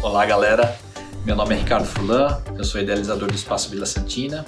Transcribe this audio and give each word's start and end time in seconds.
Olá, 0.00 0.24
galera. 0.24 0.78
Meu 1.26 1.34
nome 1.34 1.56
é 1.56 1.58
Ricardo 1.58 1.84
Fulan, 1.84 2.40
eu 2.56 2.62
sou 2.62 2.80
idealizador 2.80 3.28
do 3.28 3.34
Espaço 3.34 3.68
Vila 3.68 3.84
Santina 3.84 4.46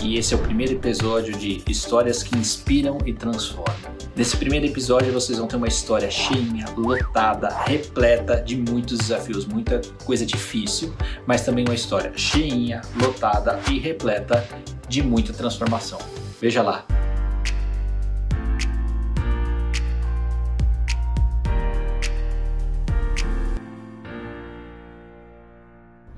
e 0.00 0.16
esse 0.16 0.32
é 0.32 0.36
o 0.36 0.40
primeiro 0.40 0.74
episódio 0.74 1.36
de 1.36 1.60
Histórias 1.68 2.22
que 2.22 2.38
Inspiram 2.38 2.98
e 3.04 3.12
Transformam. 3.12 3.74
Nesse 4.14 4.36
primeiro 4.36 4.64
episódio 4.64 5.12
vocês 5.12 5.38
vão 5.38 5.48
ter 5.48 5.56
uma 5.56 5.66
história 5.66 6.08
cheinha, 6.08 6.66
lotada, 6.76 7.48
repleta 7.66 8.40
de 8.40 8.56
muitos 8.56 8.98
desafios, 8.98 9.44
muita 9.44 9.82
coisa 10.04 10.24
difícil, 10.24 10.94
mas 11.26 11.44
também 11.44 11.64
uma 11.66 11.74
história 11.74 12.12
cheinha, 12.16 12.80
lotada 13.02 13.58
e 13.68 13.80
repleta 13.80 14.46
de 14.88 15.02
muita 15.02 15.32
transformação. 15.32 15.98
Veja 16.40 16.62
lá. 16.62 16.86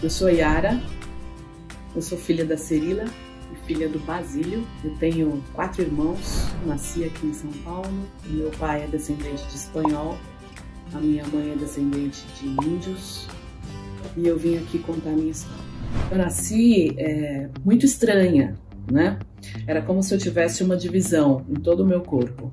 Eu 0.04 0.10
sou 0.10 0.28
Yara, 0.28 0.78
eu 1.96 2.02
sou 2.02 2.18
filha 2.18 2.44
da 2.44 2.58
Cirila 2.58 3.06
e 3.50 3.66
filha 3.66 3.88
do 3.88 3.98
Basílio. 4.00 4.62
Eu 4.84 4.94
tenho 4.96 5.42
quatro 5.54 5.80
irmãos, 5.80 6.44
nasci 6.66 7.04
aqui 7.04 7.28
em 7.28 7.32
São 7.32 7.50
Paulo. 7.64 8.06
Meu 8.26 8.50
pai 8.50 8.84
é 8.84 8.86
descendente 8.86 9.42
de 9.46 9.54
espanhol, 9.54 10.18
a 10.92 10.98
minha 10.98 11.26
mãe 11.28 11.52
é 11.52 11.56
descendente 11.56 12.22
de 12.38 12.48
índios 12.48 13.26
e 14.14 14.26
eu 14.26 14.36
vim 14.36 14.58
aqui 14.58 14.78
contar 14.78 15.08
minha 15.08 15.30
história. 15.30 15.64
Eu 16.10 16.18
nasci 16.18 16.94
é, 16.98 17.48
muito 17.64 17.86
estranha, 17.86 18.58
né? 18.92 19.18
Era 19.66 19.80
como 19.80 20.02
se 20.02 20.14
eu 20.14 20.18
tivesse 20.18 20.62
uma 20.62 20.76
divisão 20.76 21.46
em 21.48 21.54
todo 21.54 21.82
o 21.82 21.86
meu 21.86 22.02
corpo. 22.02 22.52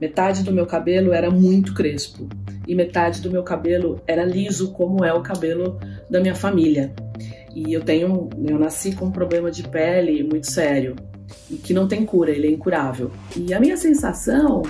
Metade 0.00 0.42
do 0.42 0.50
meu 0.50 0.64
cabelo 0.64 1.12
era 1.12 1.30
muito 1.30 1.74
crespo 1.74 2.26
e 2.66 2.74
metade 2.74 3.20
do 3.20 3.30
meu 3.30 3.42
cabelo 3.42 4.00
era 4.06 4.24
liso, 4.24 4.72
como 4.72 5.04
é 5.04 5.12
o 5.12 5.20
cabelo 5.20 5.78
da 6.10 6.20
minha 6.20 6.34
família. 6.34 6.92
E 7.54 7.72
eu 7.72 7.82
tenho, 7.82 8.28
eu 8.44 8.58
nasci 8.58 8.94
com 8.94 9.06
um 9.06 9.10
problema 9.10 9.50
de 9.50 9.62
pele 9.68 10.22
muito 10.22 10.50
sério 10.50 10.96
que 11.62 11.72
não 11.72 11.86
tem 11.86 12.04
cura, 12.04 12.30
ele 12.30 12.48
é 12.48 12.50
incurável. 12.50 13.10
E 13.36 13.54
a 13.54 13.60
minha 13.60 13.76
sensação 13.76 14.62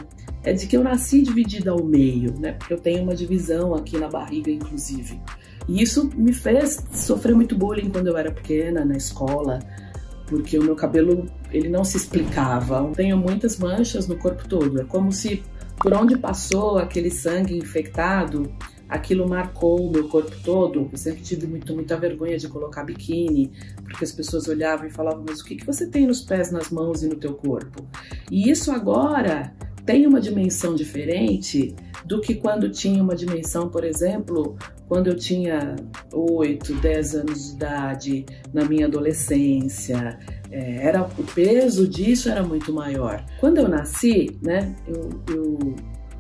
é 0.42 0.52
de 0.52 0.66
que 0.66 0.76
eu 0.76 0.82
nasci 0.82 1.22
dividida 1.22 1.70
ao 1.70 1.82
meio, 1.82 2.38
né? 2.38 2.52
Porque 2.52 2.72
eu 2.72 2.78
tenho 2.78 3.02
uma 3.02 3.14
divisão 3.14 3.74
aqui 3.74 3.98
na 3.98 4.08
barriga, 4.08 4.50
inclusive. 4.50 5.20
E 5.68 5.82
isso 5.82 6.10
me 6.14 6.32
fez 6.32 6.82
sofrer 6.92 7.34
muito 7.34 7.56
bullying 7.56 7.90
quando 7.90 8.08
eu 8.08 8.16
era 8.16 8.30
pequena, 8.30 8.84
na 8.84 8.96
escola, 8.96 9.58
porque 10.26 10.58
o 10.58 10.64
meu 10.64 10.74
cabelo 10.74 11.26
ele 11.52 11.68
não 11.68 11.84
se 11.84 11.96
explicava. 11.96 12.78
Eu 12.78 12.92
tenho 12.92 13.16
muitas 13.16 13.58
manchas 13.58 14.06
no 14.06 14.16
corpo 14.16 14.48
todo. 14.48 14.80
É 14.80 14.84
como 14.84 15.12
se 15.12 15.42
por 15.76 15.94
onde 15.94 16.16
passou 16.16 16.78
aquele 16.78 17.10
sangue 17.10 17.56
infectado, 17.56 18.52
aquilo 18.90 19.28
marcou 19.28 19.86
o 19.86 19.90
meu 19.90 20.08
corpo 20.08 20.34
todo. 20.44 20.88
Eu 20.90 20.98
sempre 20.98 21.22
tive 21.22 21.46
muito, 21.46 21.72
muita 21.72 21.96
vergonha 21.96 22.36
de 22.36 22.48
colocar 22.48 22.82
biquíni, 22.82 23.52
porque 23.84 24.04
as 24.04 24.10
pessoas 24.10 24.48
olhavam 24.48 24.86
e 24.86 24.90
falavam: 24.90 25.24
Mas 25.26 25.40
o 25.40 25.44
que, 25.44 25.54
que 25.54 25.64
você 25.64 25.86
tem 25.86 26.06
nos 26.06 26.20
pés, 26.20 26.50
nas 26.50 26.70
mãos 26.70 27.02
e 27.02 27.08
no 27.08 27.14
teu 27.14 27.34
corpo? 27.34 27.86
E 28.30 28.50
isso 28.50 28.72
agora 28.72 29.54
tem 29.86 30.06
uma 30.06 30.20
dimensão 30.20 30.74
diferente 30.74 31.74
do 32.04 32.20
que 32.20 32.34
quando 32.34 32.68
tinha 32.68 33.02
uma 33.02 33.14
dimensão, 33.14 33.68
por 33.68 33.84
exemplo, 33.84 34.56
quando 34.88 35.06
eu 35.06 35.16
tinha 35.16 35.76
8, 36.12 36.74
10 36.74 37.14
anos 37.14 37.46
de 37.46 37.54
idade, 37.54 38.26
na 38.52 38.64
minha 38.64 38.86
adolescência. 38.86 40.18
É, 40.50 40.86
era, 40.86 41.02
o 41.02 41.24
peso 41.34 41.86
disso 41.86 42.28
era 42.28 42.42
muito 42.42 42.72
maior. 42.72 43.24
Quando 43.38 43.58
eu 43.58 43.68
nasci, 43.68 44.36
né, 44.42 44.74
eu, 44.86 45.10
eu, 45.32 45.58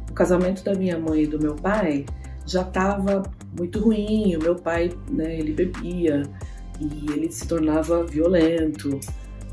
o 0.08 0.12
casamento 0.14 0.62
da 0.62 0.74
minha 0.74 0.98
mãe 0.98 1.22
e 1.22 1.26
do 1.26 1.40
meu 1.40 1.56
pai 1.56 2.04
já 2.50 2.62
estava 2.62 3.22
muito 3.56 3.78
ruim. 3.80 4.36
O 4.36 4.42
meu 4.42 4.56
pai, 4.56 4.92
né, 5.10 5.38
ele 5.38 5.52
bebia 5.52 6.22
e 6.80 7.10
ele 7.12 7.30
se 7.30 7.46
tornava 7.46 8.04
violento. 8.04 8.98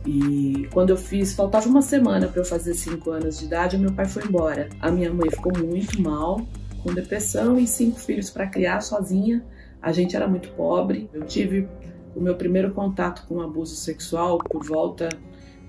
E 0.06 0.68
quando 0.74 0.92
eu 0.92 0.98
fiz, 0.98 1.34
faltava 1.34 1.68
uma 1.68 1.82
semana 1.82 2.28
para 2.28 2.42
eu 2.42 2.46
fazer 2.46 2.74
5 2.74 3.12
anos 3.12 3.40
de 3.40 3.46
idade, 3.46 3.78
meu 3.78 3.92
pai 3.92 4.06
foi 4.06 4.24
embora. 4.24 4.70
A 4.80 4.90
minha 4.90 5.14
mãe 5.14 5.30
ficou 5.30 5.52
muito 5.58 6.02
mal, 6.02 6.42
com 6.82 6.94
depressão 6.94 7.60
e 7.60 7.68
cinco 7.68 8.00
filhos 8.00 8.30
para 8.30 8.48
criar 8.48 8.80
sozinha. 8.82 9.44
A 9.82 9.92
gente 9.92 10.16
era 10.16 10.28
muito 10.28 10.50
pobre. 10.52 11.10
Eu 11.14 11.26
tive 11.26 11.68
o 12.16 12.22
meu 12.22 12.36
primeiro 12.36 12.72
contato 12.72 13.28
com 13.28 13.42
abuso 13.42 13.76
sexual 13.76 14.38
por 14.38 14.64
volta 14.64 15.10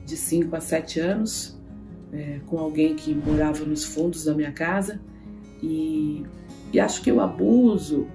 de 0.06 0.16
5 0.16 0.54
a 0.56 0.60
7 0.60 1.00
anos, 1.00 1.60
é, 2.12 2.40
com 2.46 2.58
alguém 2.58 2.94
que 2.94 3.12
morava 3.14 3.64
nos 3.64 3.84
fundos 3.84 4.24
da 4.24 4.34
minha 4.34 4.52
casa. 4.52 5.00
E, 5.62 6.24
e 6.72 6.80
acho 6.80 7.02
que 7.02 7.10
o 7.10 7.20
abuso, 7.20 8.06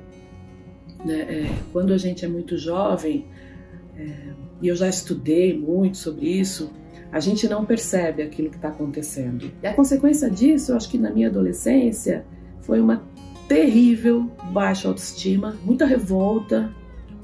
né, 1.03 1.21
é, 1.21 1.55
quando 1.71 1.93
a 1.93 1.97
gente 1.97 2.23
é 2.23 2.27
muito 2.27 2.57
jovem, 2.57 3.25
é, 3.97 4.33
e 4.61 4.67
eu 4.67 4.75
já 4.75 4.87
estudei 4.87 5.57
muito 5.57 5.97
sobre 5.97 6.27
isso, 6.27 6.71
a 7.11 7.19
gente 7.19 7.47
não 7.47 7.65
percebe 7.65 8.23
aquilo 8.23 8.49
que 8.49 8.55
está 8.55 8.69
acontecendo. 8.69 9.51
E 9.61 9.67
a 9.67 9.73
consequência 9.73 10.29
disso, 10.29 10.71
eu 10.71 10.77
acho 10.77 10.89
que 10.89 10.97
na 10.97 11.11
minha 11.11 11.27
adolescência, 11.29 12.25
foi 12.61 12.79
uma 12.79 13.03
terrível 13.47 14.31
baixa 14.51 14.87
autoestima, 14.87 15.55
muita 15.63 15.85
revolta, 15.85 16.73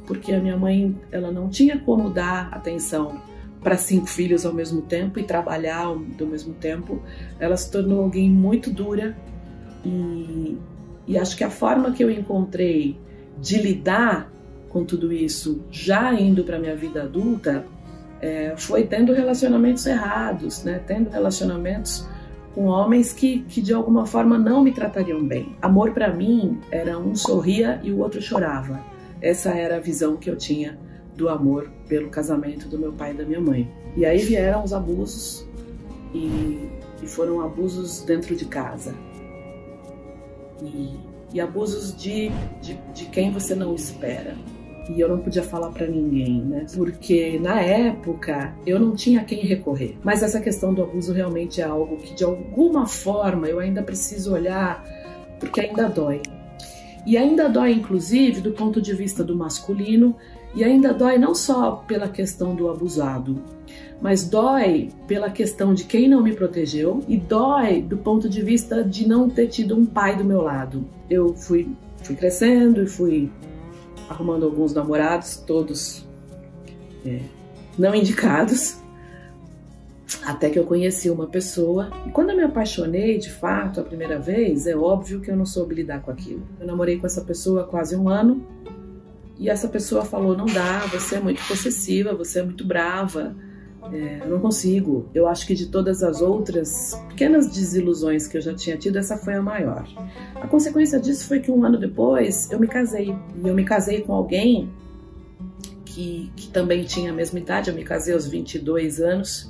porque 0.06 0.34
a 0.34 0.40
minha 0.40 0.58
mãe 0.58 0.96
ela 1.12 1.32
não 1.32 1.50
tinha 1.50 1.80
como 1.80 2.10
dar 2.10 2.50
atenção 2.52 3.22
para 3.62 3.78
cinco 3.78 4.08
filhos 4.08 4.46
ao 4.46 4.54
mesmo 4.54 4.82
tempo 4.82 5.20
e 5.20 5.24
trabalhar 5.24 5.86
ao 5.86 5.98
mesmo 5.98 6.54
tempo. 6.54 7.02
Ela 7.40 7.58
se 7.58 7.72
tornou 7.72 8.04
alguém 8.04 8.30
muito 8.30 8.72
dura 8.72 9.18
e, 9.84 10.58
e 11.10 11.18
acho 11.18 11.36
que 11.36 11.44
a 11.44 11.50
forma 11.50 11.92
que 11.92 12.04
eu 12.04 12.12
encontrei 12.12 12.96
de 13.42 13.60
lidar 13.60 14.32
com 14.70 14.86
tudo 14.86 15.12
isso, 15.12 15.64
já 15.72 16.14
indo 16.14 16.44
para 16.44 16.60
minha 16.60 16.76
vida 16.76 17.02
adulta, 17.02 17.66
é, 18.22 18.54
foi 18.56 18.84
tendo 18.84 19.12
relacionamentos 19.12 19.88
errados, 19.88 20.64
né? 20.64 20.80
Tendo 20.86 21.10
relacionamentos 21.10 22.08
com 22.54 22.66
homens 22.66 23.12
que, 23.12 23.40
que 23.50 23.60
de 23.60 23.74
alguma 23.74 24.06
forma 24.06 24.38
não 24.38 24.62
me 24.62 24.72
tratariam 24.72 25.26
bem. 25.26 25.56
Amor 25.60 25.94
para 25.94 26.14
mim 26.14 26.60
era 26.70 27.00
um 27.00 27.16
sorria 27.16 27.82
e 27.84 27.92
o 27.92 27.98
outro 27.98 28.22
chorava. 28.22 28.80
Essa 29.20 29.50
era 29.50 29.78
a 29.78 29.80
visão 29.80 30.16
que 30.16 30.30
eu 30.30 30.36
tinha 30.36 30.78
do 31.16 31.28
amor 31.28 31.72
pelo 31.88 32.10
casamento 32.10 32.68
do 32.68 32.78
meu 32.78 32.94
pai 32.94 33.12
e 33.12 33.14
da 33.16 33.26
minha 33.26 33.42
mãe. 33.42 33.68
E 33.98 34.06
aí 34.06 34.20
vieram 34.20 34.64
os 34.64 34.74
abusos 34.74 35.44
e, 36.14 36.70
e 37.02 37.08
foram 37.08 37.42
abusos 37.42 38.04
dentro 38.04 38.36
de 38.36 38.46
casa. 38.46 38.94
E, 40.64 41.00
e 41.34 41.42
abusos 41.42 41.96
de, 41.96 42.30
de, 42.62 42.80
de 42.94 43.06
quem 43.06 43.32
você 43.32 43.56
não 43.56 43.76
espera 43.76 44.36
e 44.90 45.00
eu 45.00 45.08
não 45.08 45.20
podia 45.20 45.44
falar 45.44 45.70
para 45.70 45.86
ninguém, 45.86 46.42
né? 46.42 46.66
Porque 46.76 47.38
na 47.40 47.62
época 47.62 48.56
eu 48.66 48.80
não 48.80 48.96
tinha 48.96 49.24
quem 49.24 49.46
recorrer. 49.46 49.96
Mas 50.04 50.24
essa 50.24 50.42
questão 50.42 50.74
do 50.74 50.82
abuso 50.82 51.14
realmente 51.14 51.62
é 51.62 51.64
algo 51.64 51.98
que 51.98 52.16
de 52.16 52.24
alguma 52.24 52.88
forma 52.88 53.48
eu 53.48 53.60
ainda 53.60 53.84
preciso 53.84 54.34
olhar, 54.34 54.84
porque 55.40 55.62
ainda 55.62 55.88
dói. 55.88 56.22
E 57.06 57.18
ainda 57.18 57.48
dói, 57.48 57.72
inclusive, 57.72 58.42
do 58.42 58.52
ponto 58.52 58.82
de 58.82 58.94
vista 58.94 59.24
do 59.24 59.36
masculino, 59.36 60.16
e 60.56 60.64
ainda 60.64 60.94
dói 60.94 61.18
não 61.18 61.36
só 61.36 61.84
pela 61.88 62.08
questão 62.08 62.56
do 62.56 62.70
abusado, 62.70 63.42
mas 64.02 64.28
dói 64.28 64.90
pela 65.08 65.30
questão 65.30 65.74
de 65.74 65.84
quem 65.84 66.08
não 66.08 66.24
me 66.24 66.34
protegeu 66.34 67.04
e 67.08 67.18
dói 67.18 67.82
do 67.82 67.98
ponto 67.98 68.30
de 68.30 68.42
vista 68.42 68.84
de 68.84 69.08
não 69.08 69.30
ter 69.30 69.48
tido 69.48 69.76
um 69.76 69.86
pai 69.86 70.16
do 70.16 70.24
meu 70.24 70.42
lado. 70.42 70.86
Eu 71.10 71.36
fui, 71.36 71.70
fui 72.04 72.16
crescendo 72.16 72.82
e 72.82 72.88
fui 72.88 73.32
arrumando 74.10 74.46
alguns 74.46 74.74
namorados, 74.74 75.38
todos 75.38 76.08
é, 77.06 77.20
não 77.78 77.94
indicados, 77.94 78.80
até 80.26 80.50
que 80.50 80.58
eu 80.58 80.64
conheci 80.64 81.10
uma 81.10 81.28
pessoa. 81.28 81.92
E 82.08 82.10
quando 82.10 82.32
eu 82.32 82.38
me 82.38 82.44
apaixonei 82.44 83.18
de 83.18 83.30
fato 83.30 83.80
a 83.80 83.84
primeira 83.84 84.18
vez, 84.18 84.66
é 84.66 84.76
óbvio 84.76 85.22
que 85.22 85.30
eu 85.30 85.36
não 85.36 85.46
soube 85.46 85.76
lidar 85.76 86.02
com 86.02 86.10
aquilo. 86.10 86.42
Eu 86.60 86.66
namorei 86.66 86.98
com 86.98 87.06
essa 87.06 87.22
pessoa 87.22 87.62
há 87.62 87.66
quase 87.66 87.96
um 87.96 88.10
ano 88.10 88.46
e 89.40 89.50
essa 89.50 89.70
pessoa 89.70 90.04
falou: 90.04 90.36
não 90.36 90.46
dá, 90.46 90.80
você 90.92 91.16
é 91.16 91.20
muito 91.20 91.42
possessiva, 91.48 92.14
você 92.14 92.40
é 92.40 92.44
muito 92.44 92.68
brava. 92.68 93.36
É, 93.92 94.28
não 94.28 94.40
consigo. 94.40 95.10
Eu 95.16 95.26
acho 95.26 95.48
que 95.48 95.56
de 95.56 95.68
todas 95.68 96.04
as 96.04 96.22
outras 96.22 97.02
pequenas 97.08 97.48
desilusões 97.48 98.28
que 98.28 98.38
eu 98.38 98.42
já 98.42 98.54
tinha 98.54 98.78
tido, 98.78 98.98
essa 98.98 99.18
foi 99.18 99.36
a 99.36 99.42
maior. 99.42 99.88
A 100.36 100.46
consequência 100.48 101.00
disso 101.00 101.26
foi 101.26 101.40
que 101.40 101.50
um 101.50 101.64
ano 101.64 101.80
depois 101.80 102.52
eu 102.52 102.60
me 102.60 102.68
casei. 102.68 103.16
E 103.42 103.48
eu 103.48 103.56
me 103.56 103.64
casei 103.64 104.02
com 104.02 104.14
alguém 104.14 104.70
que, 105.86 106.30
que 106.36 106.50
também 106.50 106.84
tinha 106.84 107.12
a 107.12 107.16
mesma 107.16 107.40
idade. 107.40 107.70
Eu 107.70 107.76
me 107.76 107.86
casei 107.86 108.14
aos 108.14 108.28
22 108.28 109.00
anos 109.00 109.50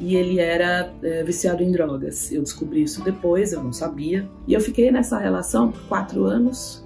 e 0.00 0.16
ele 0.16 0.40
era 0.40 0.92
é, 1.04 1.22
viciado 1.22 1.62
em 1.62 1.70
drogas. 1.70 2.32
Eu 2.32 2.42
descobri 2.42 2.82
isso 2.82 3.04
depois, 3.04 3.52
eu 3.52 3.62
não 3.62 3.72
sabia. 3.72 4.28
E 4.48 4.52
eu 4.52 4.60
fiquei 4.60 4.90
nessa 4.90 5.16
relação 5.16 5.70
por 5.70 5.80
quatro 5.82 6.24
anos. 6.24 6.84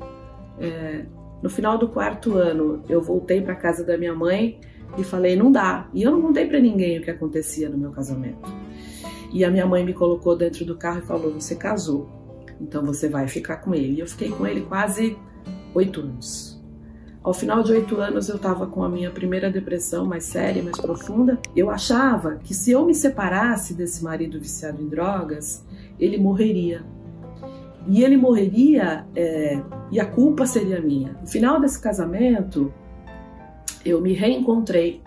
É, 0.61 1.07
no 1.43 1.51
final 1.51 1.77
do 1.77 1.89
quarto 1.89 2.35
ano, 2.37 2.83
eu 2.89 3.03
voltei 3.03 3.41
para 3.41 3.55
casa 3.55 3.85
da 3.85 3.99
minha 3.99 4.15
mãe 4.15 4.61
e 4.97 5.05
falei, 5.05 5.37
não 5.37 5.51
dá. 5.53 5.89
E 5.93 6.03
eu 6.03 6.11
não 6.11 6.23
contei 6.23 6.47
para 6.47 6.61
ninguém 6.61 6.99
o 6.99 7.03
que 7.03 7.11
acontecia 7.11 7.69
no 7.69 7.77
meu 7.77 7.91
casamento. 7.91 8.51
E 9.35 9.45
a 9.45 9.51
minha 9.51 9.67
mãe 9.67 9.85
me 9.85 9.93
colocou 9.93 10.37
dentro 10.37 10.65
do 10.65 10.77
carro 10.77 11.01
e 11.01 11.03
falou: 11.03 11.33
Você 11.33 11.57
casou, 11.57 12.09
então 12.61 12.85
você 12.85 13.09
vai 13.09 13.27
ficar 13.27 13.57
com 13.57 13.75
ele. 13.75 13.95
E 13.95 14.01
eu 14.01 14.07
fiquei 14.07 14.31
com 14.31 14.47
ele 14.47 14.61
quase 14.61 15.19
oito 15.75 16.01
anos. 16.01 16.55
Ao 17.21 17.35
final 17.35 17.61
de 17.63 17.73
oito 17.73 17.97
anos 17.97 18.29
eu 18.29 18.37
estava 18.37 18.65
com 18.67 18.85
a 18.85 18.89
minha 18.89 19.11
primeira 19.11 19.51
depressão 19.51 20.07
mais 20.07 20.23
séria, 20.23 20.63
mais 20.63 20.79
profunda. 20.79 21.41
Eu 21.57 21.69
achava 21.69 22.37
que 22.37 22.55
se 22.55 22.71
eu 22.71 22.87
me 22.87 22.95
separasse 22.95 23.75
desse 23.75 24.05
marido 24.05 24.39
viciado 24.39 24.81
em 24.81 24.89
drogas, 24.89 25.67
ele 25.99 26.17
morreria. 26.17 26.85
E 27.89 28.05
ele 28.05 28.17
morreria 28.17 29.05
é, 29.17 29.61
e 29.95 30.01
a 30.01 30.05
culpa 30.05 30.45
seria 30.45 30.81
minha. 30.81 31.13
No 31.21 31.27
final 31.29 31.61
desse 31.61 31.81
casamento, 31.81 32.75
eu 33.85 34.01
me 34.01 34.13
reencontrei 34.13 35.01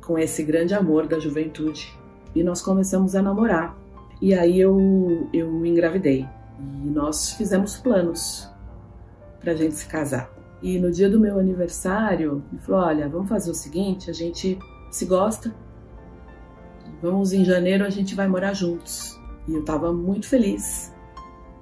com 0.00 0.18
esse 0.18 0.42
grande 0.42 0.72
amor 0.72 1.06
da 1.06 1.18
juventude 1.18 1.94
e 2.34 2.42
nós 2.42 2.62
começamos 2.62 3.14
a 3.14 3.20
namorar. 3.20 3.76
E 4.22 4.32
aí 4.32 4.58
eu, 4.58 5.28
eu 5.30 5.66
engravidei 5.66 6.26
e 6.58 6.88
nós 6.88 7.34
fizemos 7.34 7.76
planos 7.76 8.48
para 9.40 9.52
a 9.52 9.54
gente 9.54 9.74
se 9.74 9.86
casar. 9.86 10.32
E 10.62 10.78
no 10.78 10.90
dia 10.90 11.10
do 11.10 11.20
meu 11.20 11.38
aniversário, 11.38 12.42
ele 12.50 12.62
falou: 12.62 12.80
Olha, 12.80 13.06
vamos 13.10 13.28
fazer 13.28 13.50
o 13.50 13.54
seguinte: 13.54 14.08
a 14.08 14.14
gente 14.14 14.58
se 14.90 15.04
gosta, 15.04 15.54
vamos 17.02 17.34
em 17.34 17.44
janeiro, 17.44 17.84
a 17.84 17.90
gente 17.90 18.14
vai 18.14 18.26
morar 18.26 18.54
juntos. 18.54 19.20
E 19.46 19.52
eu 19.52 19.60
estava 19.60 19.92
muito 19.92 20.26
feliz. 20.26 20.95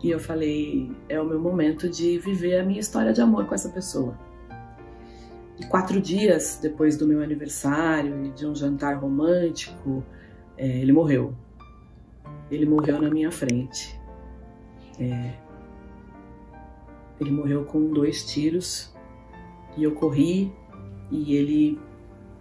E 0.04 0.10
eu 0.10 0.20
falei: 0.20 0.94
É 1.08 1.18
o 1.18 1.24
meu 1.24 1.40
momento 1.40 1.88
de 1.88 2.18
viver 2.18 2.58
a 2.58 2.62
minha 2.62 2.78
história 2.78 3.10
de 3.10 3.22
amor 3.22 3.46
com 3.46 3.54
essa 3.54 3.70
pessoa. 3.70 4.14
E 5.58 5.64
quatro 5.64 5.98
dias 5.98 6.58
depois 6.60 6.98
do 6.98 7.06
meu 7.06 7.22
aniversário 7.22 8.22
e 8.26 8.28
de 8.28 8.46
um 8.46 8.54
jantar 8.54 8.98
romântico, 8.98 10.04
é, 10.58 10.66
ele 10.66 10.92
morreu. 10.92 11.34
Ele 12.50 12.66
morreu 12.66 13.00
na 13.00 13.08
minha 13.08 13.32
frente. 13.32 13.98
É, 15.00 15.32
ele 17.18 17.30
morreu 17.30 17.64
com 17.64 17.90
dois 17.90 18.26
tiros 18.26 18.94
e 19.74 19.84
eu 19.84 19.94
corri 19.94 20.52
e 21.10 21.34
ele 21.34 21.80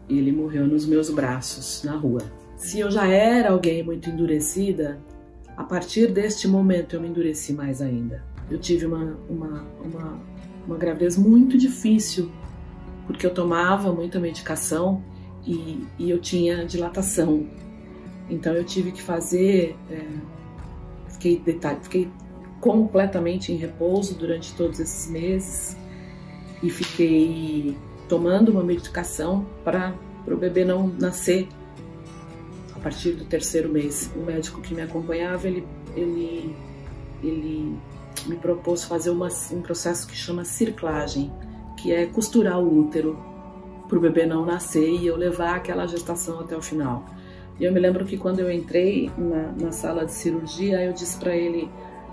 ele 0.10 0.34
morreu 0.34 0.68
nos 0.68 0.86
meus 0.86 1.10
braços 1.10 1.82
na 1.86 1.96
rua. 1.96 2.20
Se 2.58 2.82
eu 2.82 2.92
já 2.92 3.08
era 3.08 3.52
alguém 3.52 3.82
muito 3.84 4.10
endurecida, 4.10 5.02
a 5.56 5.64
partir 5.64 6.12
deste 6.12 6.48
momento 6.48 6.96
eu 6.96 7.02
me 7.02 7.08
endureci 7.08 7.54
mais 7.54 7.82
ainda. 7.82 8.24
Eu 8.50 8.58
tive 8.60 8.86
uma, 8.86 9.18
uma, 9.30 9.66
uma, 9.84 10.20
uma 10.68 10.78
gravidez 10.78 11.18
muito 11.18 11.58
difícil, 11.58 12.32
porque 13.08 13.26
eu 13.26 13.34
tomava 13.34 13.92
muita 13.92 14.20
medicação 14.20 15.04
e, 15.46 15.86
e 16.00 16.10
eu 16.10 16.20
tinha 16.20 16.66
dilatação. 16.66 17.48
Então 18.30 18.54
eu 18.54 18.64
tive 18.64 18.92
que 18.92 19.02
fazer. 19.02 19.76
É, 19.90 20.06
fiquei, 21.10 21.40
detalhe, 21.40 21.80
fiquei 21.82 22.10
completamente 22.60 23.52
em 23.52 23.58
repouso 23.58 24.16
durante 24.16 24.54
todos 24.56 24.80
esses 24.80 25.10
meses 25.10 25.78
e 26.62 26.70
fiquei 26.70 27.78
tomando 28.08 28.50
uma 28.50 28.64
medicação 28.64 29.46
para 29.64 29.94
o 30.26 30.38
bebê 30.38 30.64
não 30.64 30.88
nascer 30.88 31.48
partir 32.84 33.14
do 33.14 33.26
terceiro 33.26 33.70
mês. 33.70 34.12
O 34.16 34.20
médico 34.20 34.62
que 34.62 34.76
me 34.76 34.82
acompanhava, 34.82 35.48
ele, 35.48 35.66
ele, 35.96 36.56
ele 37.24 37.78
me 38.28 38.36
propôs 38.36 38.84
fazer 38.84 39.10
uma, 39.10 39.30
um 39.52 39.62
processo 39.62 40.06
que 40.06 40.16
chama 40.16 40.44
circlagem, 40.44 41.32
que 41.78 41.92
é 41.92 42.06
costurar 42.06 42.60
o 42.60 42.80
útero 42.80 43.18
para 43.88 43.98
o 43.98 44.02
bebê 44.02 44.26
não 44.26 44.46
nascer 44.46 44.90
e 44.90 45.08
eu 45.08 45.16
levar 45.16 45.56
aquela 45.56 45.88
gestação 45.88 46.40
até 46.40 46.56
o 46.56 46.62
final. 46.62 47.06
E 47.60 47.64
eu 47.64 47.72
me 47.72 47.80
lembro 47.80 48.06
que 48.06 48.18
quando 48.18 48.40
eu 48.40 48.52
entrei 48.52 49.12
na, 49.18 49.52
na 49.66 49.72
sala 49.72 50.06
de 50.06 50.12
cirurgia, 50.12 50.84
eu 50.84 50.92
disse 50.92 51.18
para 51.18 51.36
ele: 51.36 51.70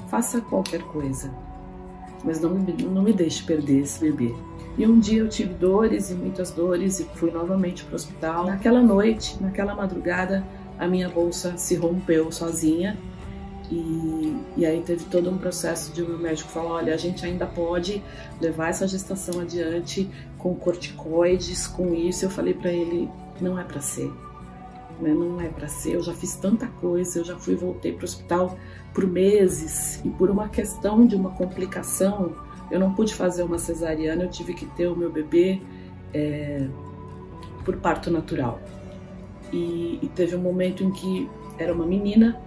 faça 0.08 0.40
qualquer 0.40 0.82
coisa, 0.82 1.32
mas 2.22 2.40
não 2.40 2.50
não 2.54 3.02
me 3.02 3.12
deixe 3.12 3.42
perder 3.42 3.80
esse 3.80 4.00
bebê. 4.00 4.34
E 4.78 4.86
um 4.86 4.98
dia 4.98 5.20
eu 5.20 5.28
tive 5.28 5.54
dores 5.54 6.10
e 6.10 6.14
muitas 6.14 6.50
dores 6.50 7.00
e 7.00 7.04
fui 7.14 7.30
novamente 7.30 7.84
para 7.84 7.92
o 7.92 7.96
hospital. 7.96 8.46
Naquela 8.46 8.82
noite, 8.82 9.36
naquela 9.40 9.74
madrugada, 9.74 10.44
a 10.80 10.88
minha 10.88 11.10
bolsa 11.10 11.58
se 11.58 11.76
rompeu 11.76 12.32
sozinha 12.32 12.98
e, 13.70 14.36
e, 14.56 14.66
aí 14.66 14.82
teve 14.82 15.04
todo 15.04 15.30
um 15.30 15.38
processo 15.38 15.92
de 15.92 16.02
o 16.02 16.16
um 16.16 16.18
médico 16.18 16.50
falar, 16.50 16.70
olha, 16.70 16.94
a 16.94 16.96
gente 16.96 17.24
ainda 17.24 17.46
pode 17.46 18.02
levar 18.40 18.70
essa 18.70 18.88
gestação 18.88 19.40
adiante 19.40 20.10
com 20.38 20.54
corticoides, 20.56 21.68
com 21.68 21.94
isso. 21.94 22.24
Eu 22.24 22.30
falei 22.30 22.52
para 22.52 22.72
ele, 22.72 23.08
não 23.40 23.56
é 23.58 23.62
para 23.62 23.80
ser, 23.80 24.10
né? 25.00 25.12
não 25.12 25.40
é 25.40 25.48
para 25.48 25.68
ser. 25.68 25.94
Eu 25.94 26.02
já 26.02 26.14
fiz 26.14 26.34
tanta 26.34 26.66
coisa, 26.66 27.20
eu 27.20 27.24
já 27.24 27.36
fui 27.36 27.54
voltei 27.54 27.92
para 27.92 28.02
o 28.02 28.04
hospital 28.04 28.58
por 28.92 29.06
meses 29.06 30.00
e 30.04 30.08
por 30.08 30.30
uma 30.30 30.48
questão 30.48 31.06
de 31.06 31.14
uma 31.14 31.30
complicação, 31.30 32.34
eu 32.72 32.80
não 32.80 32.92
pude 32.92 33.14
fazer 33.14 33.44
uma 33.44 33.58
cesariana, 33.58 34.24
eu 34.24 34.30
tive 34.30 34.54
que 34.54 34.66
ter 34.66 34.88
o 34.88 34.96
meu 34.96 35.12
bebê 35.12 35.60
é, 36.12 36.66
por 37.64 37.76
parto 37.76 38.10
natural. 38.10 38.60
E, 39.52 39.98
e, 40.02 40.08
teve 40.14 40.36
um 40.36 40.40
momento 40.40 40.84
em 40.84 40.90
que 40.90 41.28
era 41.58 41.72
uma 41.74 41.84
menina, 41.84 42.40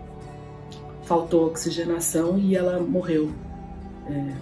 faltou 1.03 1.47
oxigenação 1.47 2.38
e 2.38 2.55
ela 2.55 2.79
morreu 2.79 3.29
é, 4.07 4.33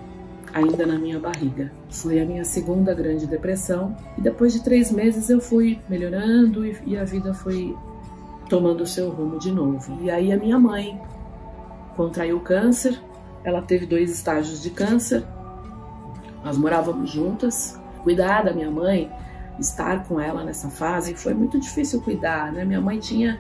ainda 0.54 0.86
na 0.86 0.98
minha 0.98 1.20
barriga. 1.20 1.72
Foi 1.90 2.20
a 2.20 2.26
minha 2.26 2.46
segunda 2.46 2.94
grande 2.94 3.26
depressão 3.26 3.96
e 4.18 4.22
depois 4.22 4.54
de 4.54 4.64
três 4.64 4.92
meses 4.92 5.30
eu 5.30 5.42
fui 5.42 5.80
melhorando 5.90 6.66
e, 6.66 6.78
e 6.86 6.98
a 6.98 7.04
vida 7.04 7.34
foi 7.34 7.76
tomando 8.48 8.82
o 8.82 8.88
seu 8.88 9.10
rumo 9.10 9.40
de 9.40 9.52
novo. 9.52 9.98
E 10.02 10.12
aí 10.12 10.32
a 10.32 10.38
minha 10.38 10.60
mãe 10.60 11.02
contraiu 11.96 12.40
câncer, 12.40 13.00
ela 13.44 13.62
teve 13.62 13.86
dois 13.86 14.12
estágios 14.12 14.62
de 14.62 14.70
câncer, 14.70 15.24
nós 16.44 16.58
morávamos 16.58 17.12
juntas, 17.12 17.80
cuidar 18.04 18.44
da 18.44 18.54
minha 18.54 18.70
mãe, 18.70 19.12
estar 19.62 20.04
com 20.06 20.20
ela 20.20 20.44
nessa 20.44 20.70
fase, 20.70 21.16
foi 21.16 21.34
muito 21.34 21.60
difícil 21.60 22.02
cuidar, 22.02 22.52
né? 22.52 22.66
Minha 22.66 22.82
mãe 22.82 23.00
tinha 23.00 23.40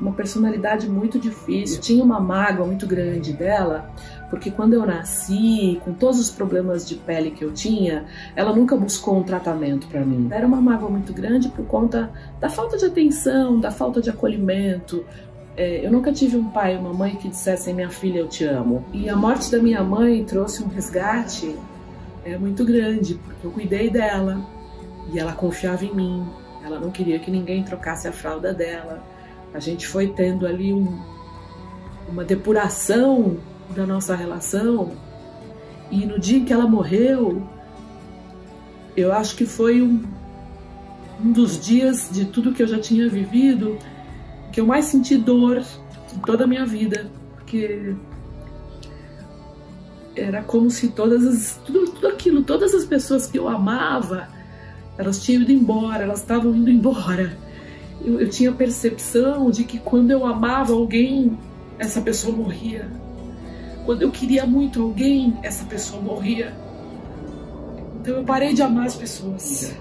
uma 0.00 0.12
personalidade 0.12 0.88
muito 0.88 1.18
difícil, 1.18 1.80
tinha 1.80 2.04
uma 2.04 2.20
mágoa 2.20 2.64
muito 2.64 2.86
grande 2.86 3.32
dela, 3.32 3.90
porque 4.30 4.50
quando 4.50 4.74
eu 4.74 4.86
nasci, 4.86 5.80
com 5.84 5.92
todos 5.92 6.20
os 6.20 6.30
problemas 6.30 6.86
de 6.86 6.94
pele 6.94 7.32
que 7.32 7.44
eu 7.44 7.52
tinha, 7.52 8.04
ela 8.36 8.54
nunca 8.54 8.76
buscou 8.76 9.18
um 9.18 9.22
tratamento 9.22 9.88
para 9.88 10.04
mim. 10.04 10.28
Era 10.30 10.46
uma 10.46 10.60
mágoa 10.60 10.88
muito 10.88 11.12
grande 11.12 11.48
por 11.48 11.66
conta 11.66 12.10
da 12.38 12.48
falta 12.48 12.76
de 12.76 12.84
atenção, 12.84 13.58
da 13.58 13.70
falta 13.70 14.00
de 14.00 14.08
acolhimento, 14.08 15.04
é, 15.58 15.84
eu 15.84 15.90
nunca 15.90 16.12
tive 16.12 16.36
um 16.36 16.44
pai 16.44 16.76
e 16.76 16.78
uma 16.78 16.94
mãe 16.94 17.16
que 17.16 17.28
dissessem 17.28 17.74
minha 17.74 17.90
filha 17.90 18.20
eu 18.20 18.28
te 18.28 18.44
amo. 18.44 18.84
E 18.92 19.08
a 19.08 19.16
morte 19.16 19.50
da 19.50 19.58
minha 19.58 19.82
mãe 19.82 20.24
trouxe 20.24 20.62
um 20.62 20.68
resgate 20.68 21.56
é, 22.24 22.38
muito 22.38 22.64
grande, 22.64 23.14
porque 23.16 23.44
eu 23.44 23.50
cuidei 23.50 23.90
dela 23.90 24.40
e 25.12 25.18
ela 25.18 25.32
confiava 25.32 25.84
em 25.84 25.94
mim. 25.94 26.26
Ela 26.64 26.78
não 26.78 26.90
queria 26.90 27.18
que 27.18 27.30
ninguém 27.30 27.62
trocasse 27.62 28.08
a 28.08 28.12
fralda 28.12 28.52
dela. 28.52 29.02
A 29.54 29.60
gente 29.60 29.86
foi 29.86 30.08
tendo 30.08 30.46
ali 30.46 30.72
um, 30.72 30.98
uma 32.08 32.24
depuração 32.24 33.38
da 33.74 33.86
nossa 33.86 34.14
relação. 34.14 34.92
E 35.90 36.04
no 36.04 36.18
dia 36.18 36.38
em 36.38 36.44
que 36.44 36.52
ela 36.52 36.66
morreu, 36.66 37.42
eu 38.96 39.12
acho 39.12 39.36
que 39.36 39.46
foi 39.46 39.80
um, 39.80 40.02
um 41.24 41.32
dos 41.32 41.58
dias 41.58 42.08
de 42.10 42.26
tudo 42.26 42.52
que 42.52 42.62
eu 42.62 42.66
já 42.66 42.78
tinha 42.78 43.08
vivido 43.08 43.78
que 44.52 44.60
eu 44.60 44.66
mais 44.66 44.86
senti 44.86 45.16
dor 45.16 45.62
em 46.14 46.18
toda 46.20 46.44
a 46.44 46.46
minha 46.46 46.66
vida, 46.66 47.10
porque 47.36 47.94
era 50.16 50.42
como 50.42 50.70
se 50.70 50.88
todas 50.88 51.24
as 51.24 51.60
tudo, 51.64 51.92
tudo 51.92 52.08
aquilo, 52.08 52.42
todas 52.42 52.74
as 52.74 52.84
pessoas 52.84 53.26
que 53.26 53.38
eu 53.38 53.48
amava, 53.48 54.28
elas 54.98 55.22
tinham 55.22 55.42
ido 55.42 55.52
embora, 55.52 56.02
elas 56.02 56.18
estavam 56.18 56.54
indo 56.54 56.68
embora. 56.68 57.38
Eu, 58.04 58.20
eu 58.20 58.28
tinha 58.28 58.52
percepção 58.52 59.50
de 59.50 59.64
que 59.64 59.78
quando 59.78 60.10
eu 60.10 60.26
amava 60.26 60.72
alguém, 60.72 61.38
essa 61.78 62.00
pessoa 62.00 62.36
morria. 62.36 62.90
Quando 63.86 64.02
eu 64.02 64.10
queria 64.10 64.44
muito 64.44 64.82
alguém, 64.82 65.38
essa 65.42 65.64
pessoa 65.64 66.02
morria. 66.02 66.52
Então 68.00 68.16
eu 68.16 68.24
parei 68.24 68.52
de 68.52 68.60
amar 68.60 68.86
as 68.86 68.96
pessoas. 68.96 69.74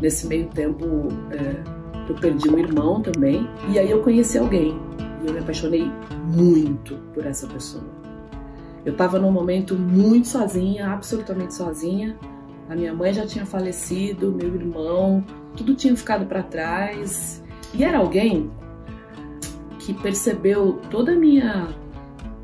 Nesse 0.00 0.26
meio 0.26 0.46
tempo, 0.48 1.08
é, 1.30 1.62
eu 2.08 2.14
perdi 2.16 2.48
um 2.48 2.58
irmão 2.58 3.00
também. 3.00 3.48
E 3.72 3.78
aí 3.78 3.90
eu 3.90 4.02
conheci 4.02 4.38
alguém. 4.38 4.76
E 5.22 5.26
eu 5.26 5.32
me 5.32 5.38
apaixonei 5.38 5.90
muito 6.26 6.96
por 7.14 7.24
essa 7.24 7.46
pessoa. 7.46 7.84
Eu 8.84 8.92
estava 8.92 9.18
num 9.18 9.30
momento 9.30 9.74
muito 9.74 10.28
sozinha, 10.28 10.88
absolutamente 10.88 11.54
sozinha. 11.54 12.16
A 12.68 12.76
minha 12.76 12.92
mãe 12.94 13.14
já 13.14 13.26
tinha 13.26 13.46
falecido, 13.46 14.30
meu 14.30 14.54
irmão, 14.54 15.24
tudo 15.56 15.74
tinha 15.74 15.96
ficado 15.96 16.26
para 16.26 16.42
trás. 16.42 17.42
E 17.74 17.82
era 17.82 17.98
alguém 17.98 18.50
que 19.78 19.94
percebeu 19.94 20.80
toda 20.90 21.12
a 21.12 21.16
minha 21.16 21.68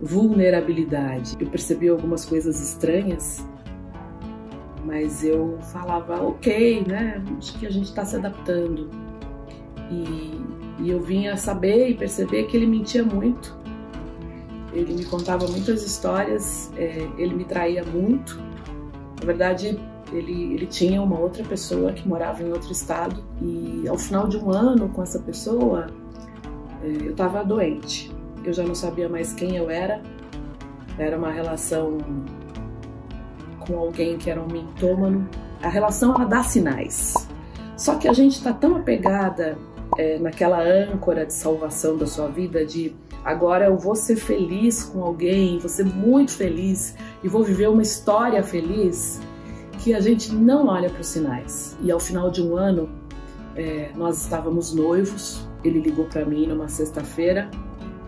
vulnerabilidade. 0.01 1.37
Eu 1.39 1.49
percebi 1.49 1.89
algumas 1.89 2.25
coisas 2.25 2.61
estranhas, 2.61 3.47
mas 4.85 5.23
eu 5.23 5.59
falava, 5.73 6.23
ok, 6.23 6.85
né? 6.87 7.23
Acho 7.39 7.59
que 7.59 7.67
a 7.67 7.71
gente 7.71 7.87
está 7.87 8.05
se 8.05 8.17
adaptando. 8.17 8.91
E, 9.91 10.41
e 10.81 10.91
eu 10.91 11.01
vinha 11.01 11.37
saber 11.37 11.91
e 11.91 11.95
perceber 11.95 12.45
que 12.45 12.57
ele 12.57 12.67
mentia 12.67 13.05
muito. 13.05 13.57
Ele 14.73 14.95
me 14.95 15.05
contava 15.05 15.47
muitas 15.47 15.85
histórias, 15.85 16.73
é, 16.77 17.07
ele 17.19 17.35
me 17.35 17.45
traía 17.45 17.85
muito. 17.85 18.39
Na 19.21 19.27
verdade, 19.27 19.79
ele, 20.13 20.55
ele 20.55 20.67
tinha 20.67 21.01
uma 21.03 21.19
outra 21.19 21.43
pessoa 21.45 21.93
que 21.93 22.07
morava 22.07 22.43
em 22.43 22.53
outro 22.53 22.71
estado 22.73 23.23
e 23.41 23.85
ao 23.89 23.99
final 23.99 24.29
de 24.29 24.37
um 24.37 24.51
ano 24.51 24.89
com 24.89 25.03
essa 25.03 25.19
pessoa 25.19 25.87
é, 26.83 27.07
eu 27.07 27.11
estava 27.13 27.45
doente. 27.45 28.13
Eu 28.45 28.53
já 28.53 28.63
não 28.63 28.75
sabia 28.75 29.09
mais 29.09 29.33
quem 29.33 29.57
eu 29.57 29.71
era. 29.71 30.03
Era 30.99 31.17
uma 31.17 31.31
relação 31.31 31.99
com 33.67 33.79
alguém 33.79 34.19
que 34.19 34.31
era 34.31 34.41
um 34.41 34.47
mitômano. 34.47 35.29
A 35.63 35.69
relação 35.69 36.15
ela 36.15 36.25
dá 36.25 36.43
sinais. 36.43 37.15
Só 37.77 37.97
que 37.97 38.07
a 38.07 38.13
gente 38.13 38.33
está 38.33 38.53
tão 38.53 38.77
apegada 38.77 39.57
é, 39.99 40.19
naquela 40.19 40.63
âncora 40.63 41.25
de 41.25 41.33
salvação 41.33 41.97
da 41.97 42.07
sua 42.07 42.29
vida 42.29 42.65
de 42.65 42.95
agora 43.25 43.67
eu 43.67 43.79
vou 43.79 43.97
ser 43.97 44.17
feliz 44.17 44.85
com 44.85 45.03
alguém, 45.03 45.59
vou 45.59 45.69
ser 45.69 45.85
muito 45.85 46.33
feliz 46.33 46.95
e 47.23 47.29
vou 47.29 47.43
viver 47.43 47.69
uma 47.69 47.83
história 47.83 48.43
feliz 48.43 49.21
que 49.85 49.93
a 49.93 50.01
gente 50.01 50.35
não 50.35 50.69
olha 50.69 50.89
para 50.89 51.03
os 51.03 51.09
sinais. 51.09 51.77
E 51.83 51.91
ao 51.91 52.01
final 52.01 52.31
de 52.31 52.41
um 52.41 52.57
ano, 52.57 52.89
é, 53.55 53.93
nós 53.95 54.23
estávamos 54.23 54.73
noivos. 54.73 55.47
Ele 55.63 55.79
ligou 55.79 56.07
para 56.07 56.25
mim 56.25 56.47
numa 56.47 56.69
sexta-feira 56.69 57.51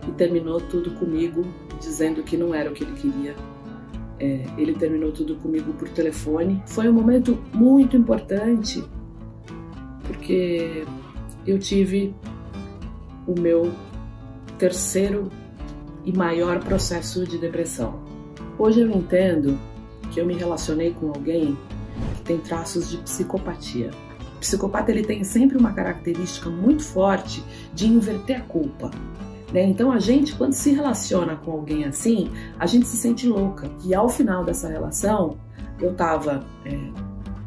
e 0.07 0.11
terminou 0.13 0.59
tudo 0.59 0.89
comigo, 0.95 1.45
dizendo 1.79 2.23
que 2.23 2.35
não 2.35 2.51
era 2.51 2.71
o 2.71 2.73
que 2.73 2.83
ele 2.83 2.93
queria. 2.93 3.35
É, 4.19 4.43
ele 4.57 4.73
terminou 4.73 5.11
tudo 5.11 5.35
comigo 5.35 5.71
por 5.73 5.87
telefone. 5.89 6.63
Foi 6.65 6.89
um 6.89 6.93
momento 6.93 7.37
muito 7.53 7.95
importante 7.95 8.83
porque 10.07 10.83
eu 11.45 11.59
tive 11.59 12.15
o 13.27 13.39
meu 13.39 13.71
terceiro 14.57 15.29
e 16.03 16.11
maior 16.11 16.57
processo 16.57 17.23
de 17.23 17.37
depressão. 17.37 17.99
Hoje 18.57 18.81
eu 18.81 18.89
entendo 18.89 19.59
que 20.11 20.19
eu 20.19 20.25
me 20.25 20.33
relacionei 20.33 20.93
com 20.93 21.07
alguém 21.07 21.57
que 22.15 22.21
tem 22.23 22.37
traços 22.37 22.89
de 22.89 22.97
psicopatia. 22.97 23.91
O 24.35 24.39
psicopata 24.39 24.91
ele 24.91 25.03
tem 25.03 25.23
sempre 25.23 25.57
uma 25.57 25.73
característica 25.73 26.49
muito 26.49 26.83
forte 26.83 27.43
de 27.73 27.87
inverter 27.87 28.37
a 28.37 28.41
culpa. 28.41 28.91
Né? 29.51 29.63
Então 29.63 29.91
a 29.91 29.99
gente, 29.99 30.35
quando 30.35 30.53
se 30.53 30.71
relaciona 30.71 31.35
com 31.35 31.51
alguém 31.51 31.85
assim, 31.85 32.29
a 32.59 32.65
gente 32.65 32.85
se 32.87 32.97
sente 32.97 33.27
louca. 33.27 33.69
E 33.83 33.95
ao 33.95 34.09
final 34.09 34.43
dessa 34.43 34.67
relação, 34.67 35.37
eu 35.81 35.93
tava 35.93 36.45
é, 36.65 36.77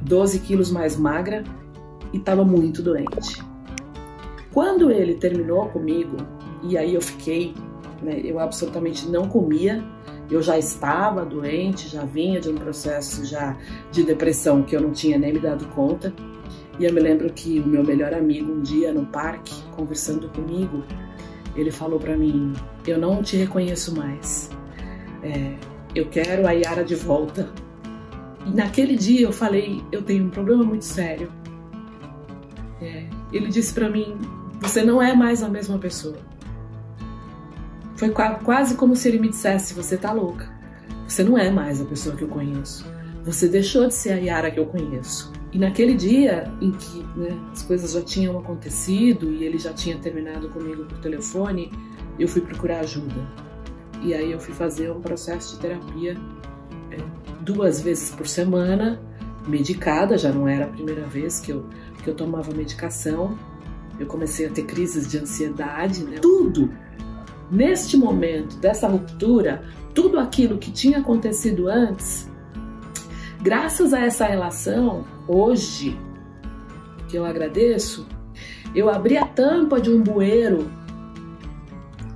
12 0.02 0.40
quilos 0.40 0.70
mais 0.70 0.96
magra 0.96 1.44
e 2.12 2.18
tava 2.18 2.44
muito 2.44 2.82
doente. 2.82 3.42
Quando 4.52 4.90
ele 4.90 5.14
terminou 5.14 5.68
comigo, 5.68 6.16
e 6.62 6.76
aí 6.76 6.94
eu 6.94 7.00
fiquei, 7.00 7.54
né, 8.02 8.20
eu 8.24 8.40
absolutamente 8.40 9.08
não 9.08 9.28
comia, 9.28 9.84
eu 10.30 10.40
já 10.40 10.56
estava 10.56 11.24
doente, 11.24 11.88
já 11.88 12.04
vinha 12.04 12.40
de 12.40 12.48
um 12.48 12.54
processo 12.54 13.24
já 13.24 13.56
de 13.90 14.04
depressão 14.04 14.62
que 14.62 14.76
eu 14.76 14.80
não 14.80 14.92
tinha 14.92 15.18
nem 15.18 15.32
me 15.32 15.40
dado 15.40 15.66
conta. 15.66 16.14
E 16.78 16.84
eu 16.84 16.92
me 16.94 17.00
lembro 17.00 17.30
que 17.32 17.58
o 17.58 17.66
meu 17.66 17.84
melhor 17.84 18.14
amigo 18.14 18.52
um 18.52 18.62
dia 18.62 18.92
no 18.92 19.04
parque, 19.06 19.54
conversando 19.72 20.28
comigo, 20.28 20.84
ele 21.56 21.70
falou 21.70 21.98
para 21.98 22.16
mim: 22.16 22.52
"Eu 22.86 22.98
não 22.98 23.22
te 23.22 23.36
reconheço 23.36 23.94
mais. 23.94 24.48
É, 25.22 25.56
eu 25.94 26.06
quero 26.06 26.46
a 26.46 26.52
Yara 26.52 26.84
de 26.84 26.94
volta." 26.94 27.50
E 28.46 28.50
naquele 28.50 28.96
dia 28.96 29.22
eu 29.22 29.32
falei: 29.32 29.82
"Eu 29.90 30.02
tenho 30.02 30.24
um 30.24 30.30
problema 30.30 30.62
muito 30.64 30.84
sério." 30.84 31.30
É, 32.80 33.06
ele 33.32 33.48
disse 33.48 33.74
para 33.74 33.88
mim: 33.90 34.16
"Você 34.60 34.82
não 34.82 35.02
é 35.02 35.14
mais 35.14 35.42
a 35.42 35.48
mesma 35.48 35.76
pessoa." 35.76 36.29
Foi 38.00 38.08
quase 38.08 38.76
como 38.76 38.96
se 38.96 39.08
ele 39.08 39.18
me 39.18 39.28
dissesse: 39.28 39.74
Você 39.74 39.94
tá 39.94 40.10
louca. 40.10 40.48
Você 41.06 41.22
não 41.22 41.36
é 41.36 41.50
mais 41.50 41.82
a 41.82 41.84
pessoa 41.84 42.16
que 42.16 42.22
eu 42.22 42.28
conheço. 42.28 42.90
Você 43.26 43.46
deixou 43.46 43.86
de 43.86 43.92
ser 43.92 44.12
a 44.12 44.16
Yara 44.16 44.50
que 44.50 44.58
eu 44.58 44.64
conheço. 44.64 45.30
E 45.52 45.58
naquele 45.58 45.92
dia 45.92 46.50
em 46.62 46.70
que 46.70 47.04
né, 47.14 47.38
as 47.52 47.62
coisas 47.62 47.92
já 47.92 48.00
tinham 48.00 48.38
acontecido 48.38 49.30
e 49.30 49.44
ele 49.44 49.58
já 49.58 49.74
tinha 49.74 49.98
terminado 49.98 50.48
comigo 50.48 50.86
por 50.86 50.96
telefone, 51.00 51.70
eu 52.18 52.26
fui 52.26 52.40
procurar 52.40 52.80
ajuda. 52.80 53.28
E 54.00 54.14
aí 54.14 54.32
eu 54.32 54.40
fui 54.40 54.54
fazer 54.54 54.90
um 54.90 55.02
processo 55.02 55.56
de 55.56 55.60
terapia 55.60 56.16
é, 56.90 56.96
duas 57.42 57.82
vezes 57.82 58.12
por 58.12 58.26
semana, 58.26 58.98
medicada, 59.46 60.16
já 60.16 60.32
não 60.32 60.48
era 60.48 60.64
a 60.64 60.68
primeira 60.68 61.06
vez 61.06 61.38
que 61.38 61.52
eu, 61.52 61.66
que 62.02 62.08
eu 62.08 62.14
tomava 62.14 62.50
medicação. 62.54 63.38
Eu 63.98 64.06
comecei 64.06 64.46
a 64.46 64.50
ter 64.50 64.62
crises 64.62 65.06
de 65.06 65.18
ansiedade, 65.18 66.02
né? 66.02 66.16
Tudo 66.22 66.70
neste 67.50 67.96
momento 67.96 68.56
dessa 68.58 68.86
ruptura, 68.86 69.62
tudo 69.94 70.18
aquilo 70.18 70.58
que 70.58 70.70
tinha 70.70 70.98
acontecido 70.98 71.68
antes, 71.68 72.30
graças 73.42 73.92
a 73.92 74.00
essa 74.00 74.24
relação, 74.24 75.04
hoje, 75.26 75.98
que 77.08 77.16
eu 77.16 77.24
agradeço, 77.24 78.06
eu 78.74 78.88
abri 78.88 79.16
a 79.16 79.26
tampa 79.26 79.80
de 79.80 79.90
um 79.90 80.00
bueiro 80.00 80.70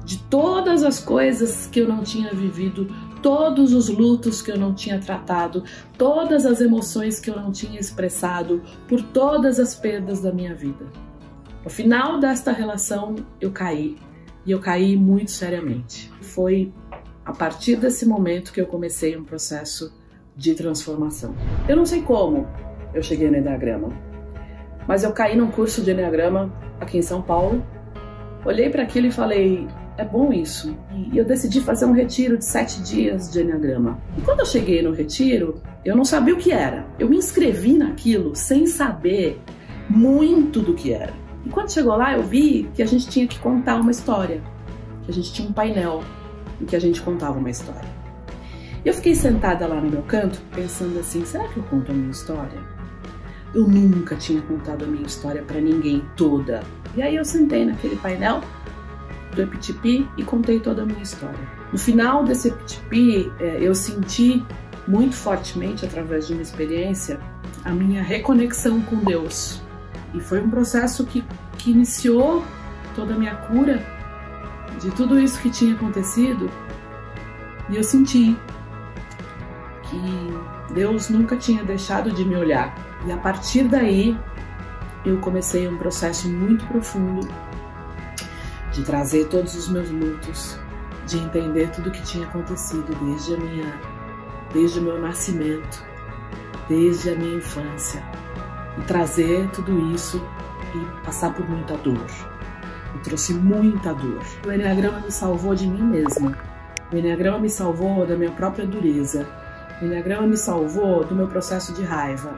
de 0.05 0.19
todas 0.25 0.83
as 0.85 1.00
coisas 1.00 1.67
que 1.67 1.81
eu 1.81 1.88
não 1.88 2.03
tinha 2.03 2.33
vivido, 2.33 2.87
todos 3.23 3.73
os 3.73 3.88
lutos 3.88 4.43
que 4.43 4.53
eu 4.53 4.59
não 4.59 4.75
tinha 4.75 5.00
tratado, 5.00 5.64
todas 5.97 6.45
as 6.45 6.61
emoções 6.61 7.19
que 7.19 7.31
eu 7.31 7.37
não 7.37 7.50
tinha 7.50 7.81
expressado, 7.81 8.62
por 8.87 9.03
todas 9.03 9.59
as 9.59 9.75
perdas 9.75 10.21
da 10.21 10.31
minha 10.31 10.55
vida. 10.55 10.87
No 11.64 11.71
final 11.71 12.21
desta 12.21 12.53
relação, 12.53 13.17
eu 13.41 13.50
caí 13.50 13.97
e 14.47 14.51
eu 14.53 14.61
caí 14.61 14.97
muito 14.97 15.31
seriamente. 15.31 16.13
Foi 16.21 16.73
a 17.25 17.33
partir 17.33 17.77
desse 17.77 18.07
momento 18.07 18.53
que 18.53 18.61
eu 18.61 18.67
comecei 18.67 19.17
um 19.17 19.25
processo 19.25 19.93
de 20.37 20.55
transformação. 20.55 21.35
Eu 21.69 21.77
não 21.77 21.87
sei 21.87 22.03
como 22.03 22.47
eu 22.93 23.03
cheguei 23.03 23.31
no 23.31 23.37
Enneagrama, 23.37 23.89
mas 24.87 25.03
eu 25.03 25.13
caí 25.13 25.37
num 25.37 25.51
curso 25.51 25.83
de 25.83 25.91
Enneagrama 25.91 26.53
aqui 26.81 26.99
em 26.99 27.03
São 27.03 27.23
Paulo, 27.23 27.65
olhei 28.45 28.69
para 28.69 28.83
aquilo 28.83 29.07
e 29.07 29.13
falei: 29.13 29.67
é 29.97 30.05
bom 30.05 30.33
isso. 30.33 30.77
E 31.13 31.17
eu 31.17 31.25
decidi 31.25 31.61
fazer 31.61 31.87
um 31.87 31.93
retiro 31.93 32.37
de 32.37 32.45
sete 32.45 32.83
dias 32.83 33.31
de 33.31 33.41
Enneagrama. 33.41 33.99
E 34.19 34.21
quando 34.21 34.41
eu 34.41 34.47
cheguei 34.47 34.83
no 34.83 34.93
retiro, 34.93 35.63
eu 35.85 35.97
não 35.97 36.05
sabia 36.05 36.35
o 36.35 36.39
que 36.39 36.53
era. 36.53 36.87
Eu 36.99 37.09
me 37.09 37.17
inscrevi 37.17 37.75
naquilo 37.75 38.35
sem 38.35 38.67
saber 38.67 39.41
muito 39.89 40.61
do 40.61 40.75
que 40.75 40.93
era. 40.93 41.24
E 41.45 41.49
quando 41.51 41.71
chegou 41.71 41.97
lá, 41.97 42.17
eu 42.17 42.23
vi 42.23 42.71
que 42.75 42.83
a 42.83 42.87
gente 42.87 43.09
tinha 43.09 43.27
que 43.27 43.39
contar 43.39 43.77
uma 43.77 43.91
história, 43.91 44.43
que 45.05 45.11
a 45.11 45.15
gente 45.15 45.33
tinha 45.33 45.49
um 45.49 45.53
painel 45.53 46.03
em 46.61 46.65
que 46.65 46.75
a 46.75 46.81
gente 46.81 47.01
contava 47.03 47.39
uma 47.39 47.51
história. 47.51 47.89
E 48.85 48.89
eu 48.89 48.95
fiquei 48.95 49.15
sentada 49.15 49.67
lá 49.67 49.81
no 49.81 49.91
meu 49.91 50.03
canto, 50.03 50.41
pensando 50.55 50.99
assim: 50.99 51.25
será 51.25 51.49
que 51.49 51.57
eu 51.57 51.63
conto 51.65 51.91
a 51.91 51.95
minha 51.95 52.11
história? 52.11 52.59
Eu 53.55 53.69
nunca 53.69 54.17
tinha 54.17 54.43
contado 54.43 54.85
a 54.85 54.87
minha 54.87 55.07
história 55.07 55.43
para 55.43 55.61
ninguém 55.61 56.03
toda. 56.17 56.63
E 56.97 57.03
aí 57.03 57.17
eu 57.17 57.25
sentei 57.25 57.65
naquele 57.65 57.97
painel 57.97 58.41
do 59.35 59.43
Epitipi 59.43 60.09
e 60.17 60.25
contei 60.25 60.61
toda 60.61 60.83
a 60.83 60.87
minha 60.87 61.03
história. 61.03 61.39
No 61.73 61.79
final 61.79 62.25
desse 62.25 62.49
Epitipi, 62.49 63.33
é, 63.39 63.59
eu 63.61 63.75
senti 63.75 64.45
muito 64.87 65.15
fortemente, 65.15 65.85
através 65.85 66.27
de 66.27 66.35
uma 66.35 66.43
experiência, 66.43 67.19
a 67.65 67.71
minha 67.71 68.03
reconexão 68.03 68.81
com 68.83 68.97
Deus. 68.97 69.63
E 70.14 70.21
foi 70.21 70.40
um 70.40 70.49
processo 70.49 71.04
que, 71.04 71.25
que 71.59 71.73
iniciou 71.73 72.44
toda 72.94 73.14
a 73.14 73.18
minha 73.18 73.35
cura 73.35 73.85
de 74.80 74.90
tudo 74.92 75.18
isso 75.18 75.40
que 75.40 75.50
tinha 75.50 75.75
acontecido. 75.75 76.49
E 77.68 77.76
eu 77.76 77.83
senti 77.83 78.38
que 79.83 80.73
Deus 80.73 81.09
nunca 81.09 81.37
tinha 81.37 81.64
deixado 81.64 82.12
de 82.12 82.25
me 82.25 82.37
olhar. 82.37 82.75
E 83.06 83.12
a 83.12 83.18
partir 83.18 83.64
daí, 83.64 84.16
eu 85.04 85.18
comecei 85.18 85.66
um 85.66 85.76
processo 85.76 86.28
muito 86.28 86.64
profundo 86.66 87.28
de 88.73 88.83
trazer 88.83 89.26
todos 89.26 89.54
os 89.56 89.68
meus 89.68 89.90
lutos, 89.90 90.59
de 91.06 91.18
entender 91.18 91.71
tudo 91.71 91.88
o 91.88 91.92
que 91.92 92.02
tinha 92.02 92.26
acontecido 92.26 92.94
desde 93.04 93.35
a 93.35 93.37
minha 93.37 93.94
desde 94.52 94.78
o 94.78 94.83
meu 94.83 95.00
nascimento, 95.00 95.85
desde 96.68 97.11
a 97.11 97.16
minha 97.16 97.38
infância 97.38 98.00
e 98.78 98.83
trazer 98.83 99.49
tudo 99.50 99.93
isso 99.95 100.23
e 100.75 101.04
passar 101.04 101.33
por 101.33 101.49
muita 101.49 101.76
dor. 101.76 102.07
Eu 102.95 103.00
trouxe 103.02 103.35
muita 103.35 103.93
dor. 103.93 104.23
O 104.47 104.52
Enneagrama 104.52 105.00
me 105.00 105.11
salvou 105.11 105.54
de 105.54 105.66
mim 105.66 105.83
mesma. 105.83 106.37
O 106.93 106.97
Enneagrama 106.97 107.38
me 107.38 107.50
salvou 107.50 108.07
da 108.07 108.16
minha 108.16 108.31
própria 108.31 108.66
dureza. 108.66 109.26
O 109.81 109.85
Enneagrama 109.85 110.26
me 110.26 110.37
salvou 110.37 111.04
do 111.04 111.14
meu 111.14 111.26
processo 111.26 111.73
de 111.73 111.83
raiva. 111.83 112.37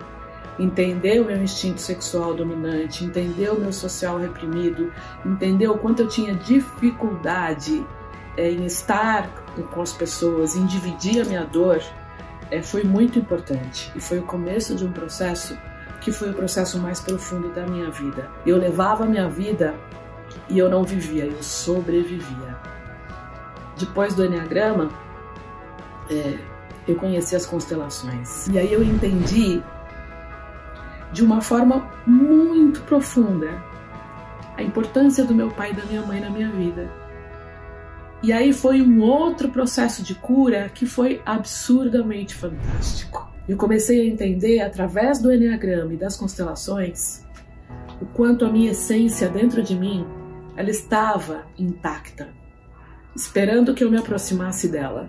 Entender 0.58 1.20
o 1.20 1.26
meu 1.26 1.42
instinto 1.42 1.82
sexual 1.82 2.32
dominante, 2.32 3.04
entender 3.04 3.50
o 3.50 3.60
meu 3.60 3.72
social 3.72 4.18
reprimido, 4.18 4.90
entender 5.24 5.68
o 5.68 5.76
quanto 5.76 6.00
eu 6.00 6.08
tinha 6.08 6.34
dificuldade 6.34 7.84
é, 8.38 8.50
em 8.50 8.64
estar 8.64 9.28
com 9.70 9.82
as 9.82 9.92
pessoas, 9.92 10.56
em 10.56 10.64
dividir 10.64 11.20
a 11.20 11.24
minha 11.26 11.44
dor, 11.44 11.82
é, 12.50 12.62
foi 12.62 12.84
muito 12.84 13.18
importante. 13.18 13.92
E 13.94 14.00
foi 14.00 14.18
o 14.18 14.22
começo 14.22 14.74
de 14.74 14.84
um 14.84 14.92
processo 14.92 15.56
que 16.06 16.12
foi 16.12 16.30
o 16.30 16.34
processo 16.34 16.78
mais 16.78 17.00
profundo 17.00 17.48
da 17.48 17.66
minha 17.66 17.90
vida. 17.90 18.30
Eu 18.46 18.56
levava 18.56 19.02
a 19.02 19.06
minha 19.08 19.28
vida 19.28 19.74
e 20.48 20.56
eu 20.56 20.70
não 20.70 20.84
vivia, 20.84 21.24
eu 21.24 21.42
sobrevivia. 21.42 22.56
Depois 23.76 24.14
do 24.14 24.24
Enneagrama, 24.24 24.88
é, 26.08 26.38
eu 26.86 26.94
conheci 26.94 27.34
as 27.34 27.44
constelações. 27.44 28.46
E 28.46 28.56
aí 28.56 28.72
eu 28.72 28.84
entendi 28.84 29.60
de 31.10 31.24
uma 31.24 31.40
forma 31.40 31.90
muito 32.06 32.82
profunda 32.82 33.60
a 34.56 34.62
importância 34.62 35.24
do 35.24 35.34
meu 35.34 35.50
pai 35.50 35.72
e 35.72 35.74
da 35.74 35.84
minha 35.86 36.02
mãe 36.02 36.20
na 36.20 36.30
minha 36.30 36.52
vida. 36.52 36.88
E 38.22 38.32
aí 38.32 38.52
foi 38.52 38.80
um 38.80 39.00
outro 39.00 39.48
processo 39.48 40.04
de 40.04 40.14
cura 40.14 40.70
que 40.72 40.86
foi 40.86 41.20
absurdamente 41.26 42.32
fantástico. 42.32 43.35
Eu 43.48 43.56
comecei 43.56 44.00
a 44.00 44.04
entender 44.04 44.60
através 44.60 45.20
do 45.20 45.32
Enneagrama 45.32 45.94
e 45.94 45.96
das 45.96 46.16
constelações 46.16 47.24
o 48.00 48.06
quanto 48.06 48.44
a 48.44 48.50
minha 48.50 48.72
essência 48.72 49.28
dentro 49.28 49.62
de 49.62 49.74
mim 49.74 50.04
ela 50.56 50.70
estava 50.70 51.46
intacta, 51.58 52.28
esperando 53.14 53.74
que 53.74 53.84
eu 53.84 53.90
me 53.90 53.98
aproximasse 53.98 54.68
dela. 54.68 55.08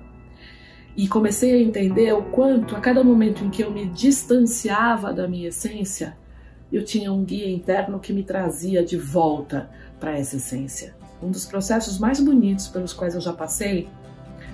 E 0.95 1.07
comecei 1.07 1.53
a 1.53 1.61
entender 1.61 2.13
o 2.13 2.23
quanto 2.23 2.75
a 2.75 2.79
cada 2.79 3.03
momento 3.03 3.43
em 3.43 3.49
que 3.49 3.63
eu 3.63 3.71
me 3.71 3.85
distanciava 3.85 5.13
da 5.13 5.27
minha 5.27 5.49
essência, 5.49 6.17
eu 6.71 6.83
tinha 6.83 7.13
um 7.13 7.23
guia 7.23 7.49
interno 7.49 7.99
que 7.99 8.11
me 8.11 8.23
trazia 8.23 8.83
de 8.83 8.97
volta 8.97 9.69
para 9.99 10.17
essa 10.17 10.35
essência. 10.35 10.95
Um 11.21 11.31
dos 11.31 11.45
processos 11.45 11.97
mais 11.97 12.19
bonitos 12.19 12.67
pelos 12.67 12.93
quais 12.93 13.15
eu 13.15 13.21
já 13.21 13.31
passei 13.31 13.87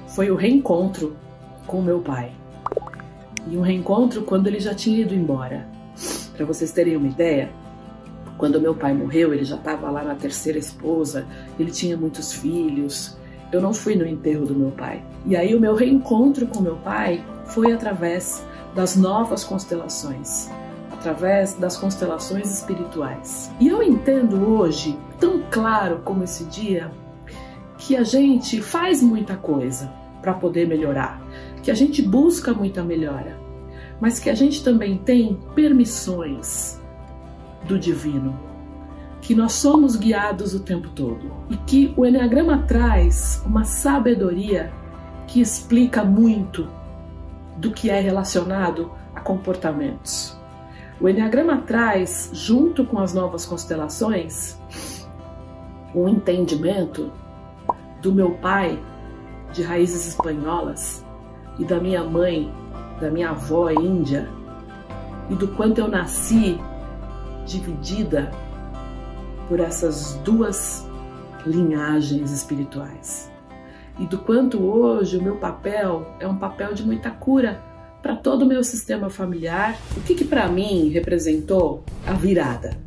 foi 0.07 0.29
o 0.29 0.35
reencontro 0.35 1.17
com 1.65 1.81
meu 1.81 2.01
pai. 2.01 2.42
E 3.47 3.57
um 3.57 3.61
reencontro 3.61 4.23
quando 4.23 4.47
ele 4.47 4.59
já 4.59 4.73
tinha 4.73 5.01
ido 5.01 5.13
embora. 5.13 5.67
Para 6.35 6.45
vocês 6.45 6.71
terem 6.71 6.95
uma 6.95 7.07
ideia, 7.07 7.51
quando 8.37 8.59
meu 8.59 8.73
pai 8.73 8.93
morreu, 8.93 9.33
ele 9.33 9.43
já 9.43 9.55
estava 9.55 9.89
lá 9.89 10.03
na 10.03 10.15
terceira 10.15 10.57
esposa, 10.57 11.25
ele 11.59 11.71
tinha 11.71 11.95
muitos 11.95 12.33
filhos. 12.33 13.17
Eu 13.51 13.61
não 13.61 13.73
fui 13.73 13.95
no 13.95 14.05
enterro 14.05 14.45
do 14.45 14.55
meu 14.55 14.71
pai. 14.71 15.03
E 15.25 15.35
aí 15.35 15.53
o 15.53 15.59
meu 15.59 15.75
reencontro 15.75 16.47
com 16.47 16.61
meu 16.61 16.77
pai 16.77 17.23
foi 17.45 17.71
através 17.71 18.43
das 18.75 18.95
novas 18.95 19.43
constelações 19.43 20.49
através 21.03 21.53
das 21.55 21.75
constelações 21.75 22.49
espirituais. 22.49 23.51
E 23.59 23.67
eu 23.67 23.83
entendo 23.83 24.49
hoje, 24.49 24.97
tão 25.19 25.43
claro 25.51 25.99
como 26.05 26.23
esse 26.23 26.45
dia, 26.45 26.89
que 27.77 27.97
a 27.97 28.03
gente 28.03 28.61
faz 28.61 29.03
muita 29.03 29.35
coisa 29.35 29.91
para 30.21 30.33
poder 30.33 30.65
melhorar, 30.65 31.21
que 31.63 31.71
a 31.71 31.73
gente 31.73 32.01
busca 32.01 32.53
muita 32.53 32.83
melhora, 32.83 33.39
mas 33.99 34.19
que 34.19 34.29
a 34.29 34.35
gente 34.35 34.63
também 34.63 34.97
tem 34.97 35.39
permissões 35.55 36.79
do 37.65 37.79
divino, 37.79 38.37
que 39.21 39.33
nós 39.33 39.53
somos 39.53 39.95
guiados 39.95 40.53
o 40.53 40.59
tempo 40.59 40.89
todo 40.89 41.31
e 41.49 41.55
que 41.55 41.93
o 41.95 42.05
Enneagrama 42.05 42.65
traz 42.67 43.41
uma 43.45 43.63
sabedoria 43.63 44.73
que 45.25 45.39
explica 45.39 46.03
muito 46.03 46.67
do 47.55 47.71
que 47.71 47.89
é 47.89 48.01
relacionado 48.01 48.91
a 49.15 49.21
comportamentos. 49.21 50.37
O 50.99 51.07
Enneagrama 51.07 51.59
traz, 51.59 52.29
junto 52.33 52.85
com 52.85 52.99
as 52.99 53.13
novas 53.13 53.45
constelações, 53.45 54.57
um 55.95 56.09
entendimento 56.09 57.09
do 58.01 58.11
meu 58.11 58.31
pai, 58.31 58.77
de 59.53 59.63
raízes 59.63 60.07
espanholas, 60.07 61.02
e 61.59 61.65
da 61.65 61.79
minha 61.79 62.03
mãe, 62.03 62.51
da 62.99 63.09
minha 63.09 63.29
avó 63.29 63.69
índia, 63.69 64.29
e 65.29 65.35
do 65.35 65.47
quanto 65.49 65.79
eu 65.79 65.87
nasci 65.87 66.59
dividida 67.45 68.31
por 69.47 69.59
essas 69.59 70.13
duas 70.23 70.85
linhagens 71.45 72.31
espirituais. 72.31 73.31
E 73.99 74.05
do 74.05 74.17
quanto 74.17 74.61
hoje 74.61 75.17
o 75.17 75.21
meu 75.21 75.35
papel 75.35 76.07
é 76.19 76.27
um 76.27 76.37
papel 76.37 76.73
de 76.73 76.83
muita 76.83 77.11
cura 77.11 77.61
para 78.01 78.15
todo 78.15 78.41
o 78.41 78.45
meu 78.45 78.63
sistema 78.63 79.09
familiar. 79.09 79.77
O 79.95 80.01
que, 80.01 80.15
que 80.15 80.25
para 80.25 80.47
mim 80.47 80.89
representou 80.89 81.83
a 82.05 82.13
virada? 82.13 82.77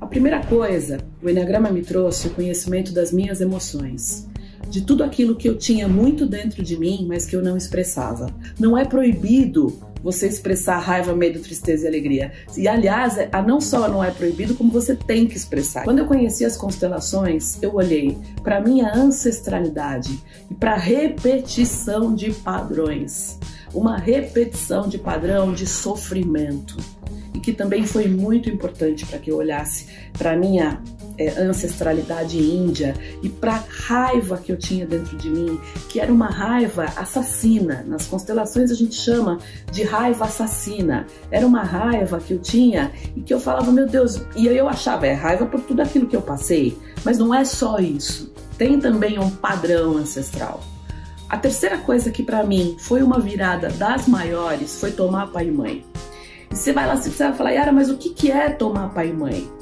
A 0.00 0.06
primeira 0.06 0.44
coisa, 0.44 0.98
o 1.22 1.28
Enneagrama 1.28 1.70
me 1.70 1.82
trouxe 1.82 2.28
o 2.28 2.30
conhecimento 2.30 2.92
das 2.92 3.10
minhas 3.10 3.40
emoções, 3.40 4.28
de 4.68 4.80
tudo 4.82 5.04
aquilo 5.04 5.36
que 5.36 5.48
eu 5.48 5.56
tinha 5.56 5.88
muito 5.88 6.26
dentro 6.26 6.62
de 6.62 6.76
mim, 6.76 7.06
mas 7.08 7.26
que 7.26 7.36
eu 7.36 7.42
não 7.42 7.56
expressava. 7.56 8.28
Não 8.58 8.76
é 8.76 8.84
proibido 8.84 9.78
você 10.02 10.28
expressar 10.28 10.78
raiva, 10.78 11.14
medo, 11.14 11.40
tristeza 11.40 11.84
e 11.84 11.88
alegria. 11.88 12.32
E 12.56 12.68
aliás, 12.68 13.16
a 13.32 13.42
não 13.42 13.60
só 13.60 13.88
não 13.88 14.04
é 14.04 14.10
proibido, 14.10 14.54
como 14.54 14.70
você 14.70 14.94
tem 14.94 15.26
que 15.26 15.36
expressar. 15.36 15.84
Quando 15.84 15.98
eu 15.98 16.06
conheci 16.06 16.44
as 16.44 16.56
constelações, 16.56 17.60
eu 17.62 17.74
olhei 17.74 18.16
para 18.42 18.60
minha 18.60 18.94
ancestralidade 18.94 20.22
e 20.50 20.54
para 20.54 20.76
repetição 20.76 22.14
de 22.14 22.30
padrões 22.32 23.38
uma 23.74 23.98
repetição 23.98 24.88
de 24.88 24.96
padrão 24.96 25.52
de 25.52 25.66
sofrimento 25.66 26.76
e 27.34 27.38
que 27.38 27.52
também 27.52 27.84
foi 27.84 28.08
muito 28.08 28.48
importante 28.48 29.04
para 29.04 29.18
que 29.18 29.30
eu 29.30 29.36
olhasse 29.36 29.86
para 30.16 30.34
minha 30.34 30.82
é, 31.18 31.40
ancestralidade 31.40 32.38
índia 32.38 32.94
e 33.22 33.28
para 33.28 33.62
raiva 33.68 34.36
que 34.38 34.52
eu 34.52 34.56
tinha 34.56 34.86
dentro 34.86 35.16
de 35.16 35.30
mim, 35.30 35.60
que 35.88 36.00
era 36.00 36.12
uma 36.12 36.28
raiva 36.28 36.84
assassina. 36.96 37.84
Nas 37.86 38.06
constelações 38.06 38.70
a 38.70 38.74
gente 38.74 38.94
chama 38.94 39.38
de 39.70 39.82
raiva 39.82 40.24
assassina. 40.24 41.06
Era 41.30 41.46
uma 41.46 41.62
raiva 41.62 42.18
que 42.18 42.34
eu 42.34 42.38
tinha 42.38 42.92
e 43.14 43.20
que 43.20 43.32
eu 43.32 43.40
falava, 43.40 43.70
meu 43.72 43.86
Deus, 43.86 44.22
e 44.34 44.46
eu 44.46 44.68
achava, 44.68 45.06
é 45.06 45.12
raiva 45.12 45.46
por 45.46 45.60
tudo 45.60 45.80
aquilo 45.80 46.06
que 46.06 46.16
eu 46.16 46.22
passei, 46.22 46.76
mas 47.04 47.18
não 47.18 47.34
é 47.34 47.44
só 47.44 47.78
isso. 47.78 48.32
Tem 48.58 48.78
também 48.78 49.18
um 49.18 49.30
padrão 49.30 49.96
ancestral. 49.96 50.60
A 51.28 51.36
terceira 51.36 51.78
coisa 51.78 52.10
que 52.10 52.22
para 52.22 52.44
mim 52.44 52.76
foi 52.78 53.02
uma 53.02 53.18
virada 53.18 53.68
das 53.70 54.06
maiores 54.06 54.78
foi 54.80 54.92
tomar 54.92 55.26
pai 55.28 55.48
e 55.48 55.50
mãe. 55.50 55.84
E 56.50 56.56
você 56.56 56.72
vai 56.72 56.86
lá, 56.86 56.96
você 56.96 57.10
vai 57.10 57.32
falar, 57.32 57.50
Yara, 57.50 57.72
mas 57.72 57.90
o 57.90 57.96
que, 57.96 58.10
que 58.10 58.30
é 58.30 58.48
tomar 58.48 58.90
pai 58.90 59.08
e 59.08 59.12
mãe? 59.12 59.55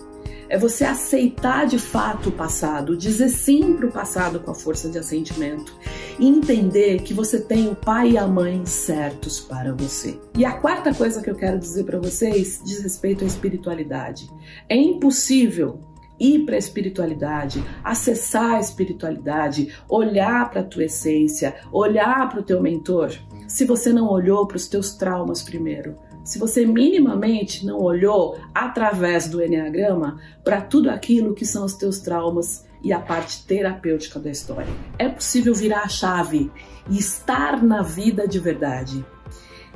É 0.49 0.59
você 0.59 0.85
aceitar 0.85 1.67
de 1.67 1.79
fato 1.79 2.29
o 2.29 2.33
passado, 2.33 2.97
dizer 2.97 3.29
sim 3.29 3.75
para 3.75 3.87
o 3.87 3.93
passado 3.93 4.41
com 4.41 4.51
a 4.51 4.55
força 4.55 4.89
de 4.89 4.99
assentimento 4.99 5.75
e 6.19 6.27
entender 6.27 7.03
que 7.03 7.15
você 7.15 7.41
tem 7.41 7.69
o 7.69 7.75
pai 7.75 8.13
e 8.13 8.19
a 8.19 8.27
mãe 8.27 8.65
certos 8.67 9.41
para 9.41 9.73
você. 9.75 10.19
E 10.37 10.45
a 10.45 10.53
quarta 10.53 10.93
coisa 10.95 11.23
que 11.23 11.31
eu 11.31 11.35
quero 11.35 11.59
dizer 11.59 11.85
para 11.85 11.99
vocês 11.99 12.61
diz 12.65 12.83
respeito 12.83 13.25
à 13.25 13.27
espiritualidade. 13.27 14.31
É 14.69 14.77
impossível 14.77 15.81
ir 16.19 16.45
para 16.45 16.55
a 16.55 16.59
espiritualidade, 16.59 17.65
acessar 17.83 18.55
a 18.55 18.61
espiritualidade, 18.61 19.75
olhar 19.89 20.49
para 20.51 20.61
a 20.61 20.65
tua 20.65 20.85
essência, 20.85 21.57
olhar 21.73 22.29
para 22.29 22.41
o 22.41 22.45
teu 22.45 22.63
mentor, 22.63 23.13
se 23.49 23.65
você 23.65 23.93
não 23.93 24.09
olhou 24.09 24.47
para 24.47 24.57
os 24.57 24.67
teus 24.67 24.95
traumas 24.95 25.43
primeiro, 25.43 25.97
se 26.25 26.39
você 26.39 26.67
minimamente 26.67 27.65
não 27.65 27.79
olhou 27.79 28.39
através 28.55 29.29
do 29.29 29.43
Enneagrama 29.43 30.19
para 30.43 30.61
tudo 30.61 30.91
aquilo 30.91 31.35
que 31.35 31.45
são 31.45 31.65
os 31.65 31.75
teus 31.75 32.01
traumas 32.01 32.65
e 32.83 32.93
a 32.93 32.99
parte 32.99 33.45
terapêutica 33.47 34.19
da 34.19 34.31
história. 34.31 34.73
É 34.99 35.09
possível 35.09 35.55
virar 35.55 35.83
a 35.83 35.89
chave 35.89 36.51
e 36.91 36.99
estar 36.99 37.63
na 37.63 37.83
vida 37.83 38.27
de 38.27 38.39
verdade. 38.39 39.05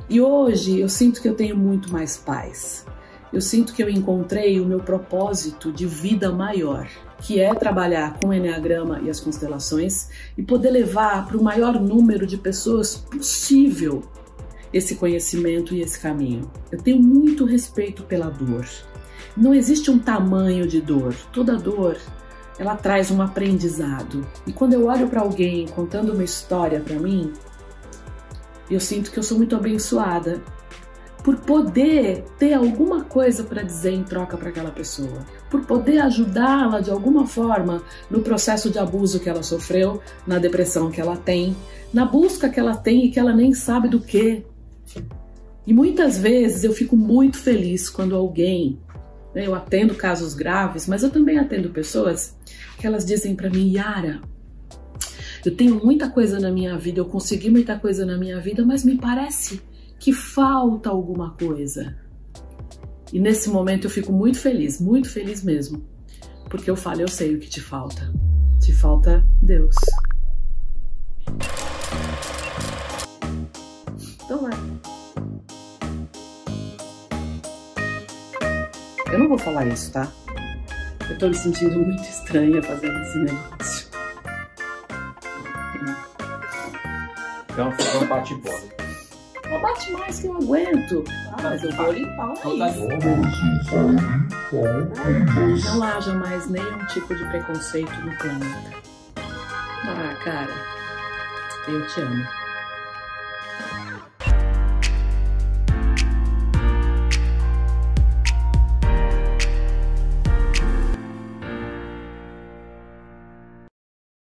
E 0.09 0.19
hoje 0.19 0.79
eu 0.79 0.89
sinto 0.89 1.21
que 1.21 1.29
eu 1.29 1.35
tenho 1.35 1.55
muito 1.55 1.93
mais 1.93 2.17
paz 2.17 2.85
eu 3.31 3.41
sinto 3.41 3.73
que 3.73 3.83
eu 3.83 3.89
encontrei 3.89 4.59
o 4.59 4.65
meu 4.65 4.79
propósito 4.79 5.71
de 5.71 5.85
vida 5.85 6.31
maior, 6.31 6.89
que 7.21 7.39
é 7.39 7.53
trabalhar 7.53 8.19
com 8.19 8.29
o 8.29 8.33
Enneagrama 8.33 9.01
e 9.03 9.09
as 9.09 9.19
constelações 9.19 10.09
e 10.35 10.41
poder 10.41 10.71
levar 10.71 11.27
para 11.27 11.37
o 11.37 11.43
maior 11.43 11.79
número 11.79 12.25
de 12.25 12.37
pessoas 12.37 12.95
possível 12.95 14.01
esse 14.73 14.95
conhecimento 14.95 15.73
e 15.73 15.81
esse 15.81 15.99
caminho. 15.99 16.49
Eu 16.71 16.81
tenho 16.81 17.01
muito 17.01 17.45
respeito 17.45 18.03
pela 18.03 18.29
dor. 18.29 18.67
Não 19.35 19.53
existe 19.53 19.89
um 19.89 19.99
tamanho 19.99 20.67
de 20.67 20.81
dor. 20.81 21.13
Toda 21.31 21.57
dor 21.57 21.97
ela 22.59 22.75
traz 22.75 23.09
um 23.09 23.21
aprendizado. 23.21 24.27
E 24.45 24.51
quando 24.51 24.73
eu 24.73 24.87
olho 24.87 25.07
para 25.07 25.21
alguém 25.21 25.65
contando 25.67 26.11
uma 26.11 26.23
história 26.23 26.81
para 26.81 26.99
mim, 26.99 27.31
eu 28.69 28.79
sinto 28.79 29.11
que 29.11 29.17
eu 29.17 29.23
sou 29.23 29.37
muito 29.37 29.55
abençoada 29.55 30.43
por 31.23 31.37
poder 31.37 32.23
ter 32.37 32.53
alguma 32.53 33.03
coisa 33.03 33.43
para 33.43 33.61
dizer 33.61 33.91
em 33.91 34.03
troca 34.03 34.37
para 34.37 34.49
aquela 34.49 34.71
pessoa, 34.71 35.25
por 35.49 35.65
poder 35.65 35.99
ajudá-la 35.99 36.79
de 36.79 36.89
alguma 36.89 37.27
forma 37.27 37.83
no 38.09 38.21
processo 38.21 38.69
de 38.69 38.79
abuso 38.79 39.19
que 39.19 39.29
ela 39.29 39.43
sofreu, 39.43 40.01
na 40.25 40.37
depressão 40.37 40.89
que 40.89 41.01
ela 41.01 41.17
tem, 41.17 41.55
na 41.93 42.05
busca 42.05 42.49
que 42.49 42.59
ela 42.59 42.75
tem 42.75 43.05
e 43.05 43.11
que 43.11 43.19
ela 43.19 43.33
nem 43.33 43.53
sabe 43.53 43.89
do 43.89 43.99
que. 43.99 44.45
E 45.65 45.73
muitas 45.73 46.17
vezes 46.17 46.63
eu 46.63 46.73
fico 46.73 46.97
muito 46.97 47.37
feliz 47.37 47.89
quando 47.89 48.15
alguém, 48.15 48.79
né, 49.35 49.45
eu 49.45 49.53
atendo 49.53 49.93
casos 49.93 50.33
graves, 50.33 50.87
mas 50.87 51.03
eu 51.03 51.09
também 51.09 51.37
atendo 51.37 51.69
pessoas 51.69 52.35
que 52.79 52.87
elas 52.87 53.05
dizem 53.05 53.35
para 53.35 53.49
mim, 53.49 53.71
Yara, 53.73 54.21
eu 55.45 55.55
tenho 55.55 55.83
muita 55.83 56.09
coisa 56.09 56.39
na 56.39 56.51
minha 56.51 56.77
vida, 56.77 56.99
eu 56.99 57.05
consegui 57.05 57.49
muita 57.49 57.77
coisa 57.77 58.05
na 58.05 58.17
minha 58.17 58.39
vida, 58.39 58.65
mas 58.65 58.83
me 58.83 58.97
parece 58.97 59.61
que 59.99 60.11
falta 60.11 60.89
alguma 60.89 61.31
coisa. 61.31 61.95
E 63.11 63.19
nesse 63.19 63.49
momento 63.49 63.85
eu 63.85 63.89
fico 63.89 64.11
muito 64.11 64.37
feliz, 64.37 64.79
muito 64.79 65.09
feliz 65.09 65.43
mesmo, 65.43 65.83
porque 66.49 66.69
eu 66.69 66.75
falo, 66.75 67.01
eu 67.01 67.07
sei 67.07 67.35
o 67.35 67.39
que 67.39 67.49
te 67.49 67.61
falta. 67.61 68.11
Te 68.59 68.73
falta 68.73 69.25
Deus. 69.41 69.75
Eu 79.11 79.19
não 79.19 79.27
vou 79.27 79.37
falar 79.37 79.65
isso, 79.65 79.91
tá? 79.91 80.07
Eu 81.09 81.17
tô 81.17 81.27
me 81.27 81.35
sentindo 81.35 81.79
muito 81.79 82.03
estranha 82.03 82.61
fazendo 82.61 83.01
esse 83.01 83.17
negócio. 83.17 83.89
Então 87.49 87.71
fica 87.71 87.97
um 87.97 88.07
bate-bola. 88.07 88.61
Não 89.49 89.61
bate 89.61 89.91
mais 89.91 90.19
que 90.19 90.27
eu 90.27 90.35
aguento. 90.35 91.03
Ah, 91.33 91.37
mas 91.41 91.63
eu 91.63 91.71
vou 91.71 91.91
limpar 91.91 92.33
o 92.45 92.57
nariz. 92.57 92.85
Não 95.65 95.83
haja 95.83 96.13
mais 96.13 96.47
nenhum 96.47 96.85
tipo 96.85 97.15
de 97.15 97.25
preconceito 97.25 97.91
no 98.01 98.15
planeta. 98.17 98.77
Ah, 99.17 100.15
cara, 100.23 100.53
eu 101.67 101.87
te 101.87 102.01
amo. 102.01 102.38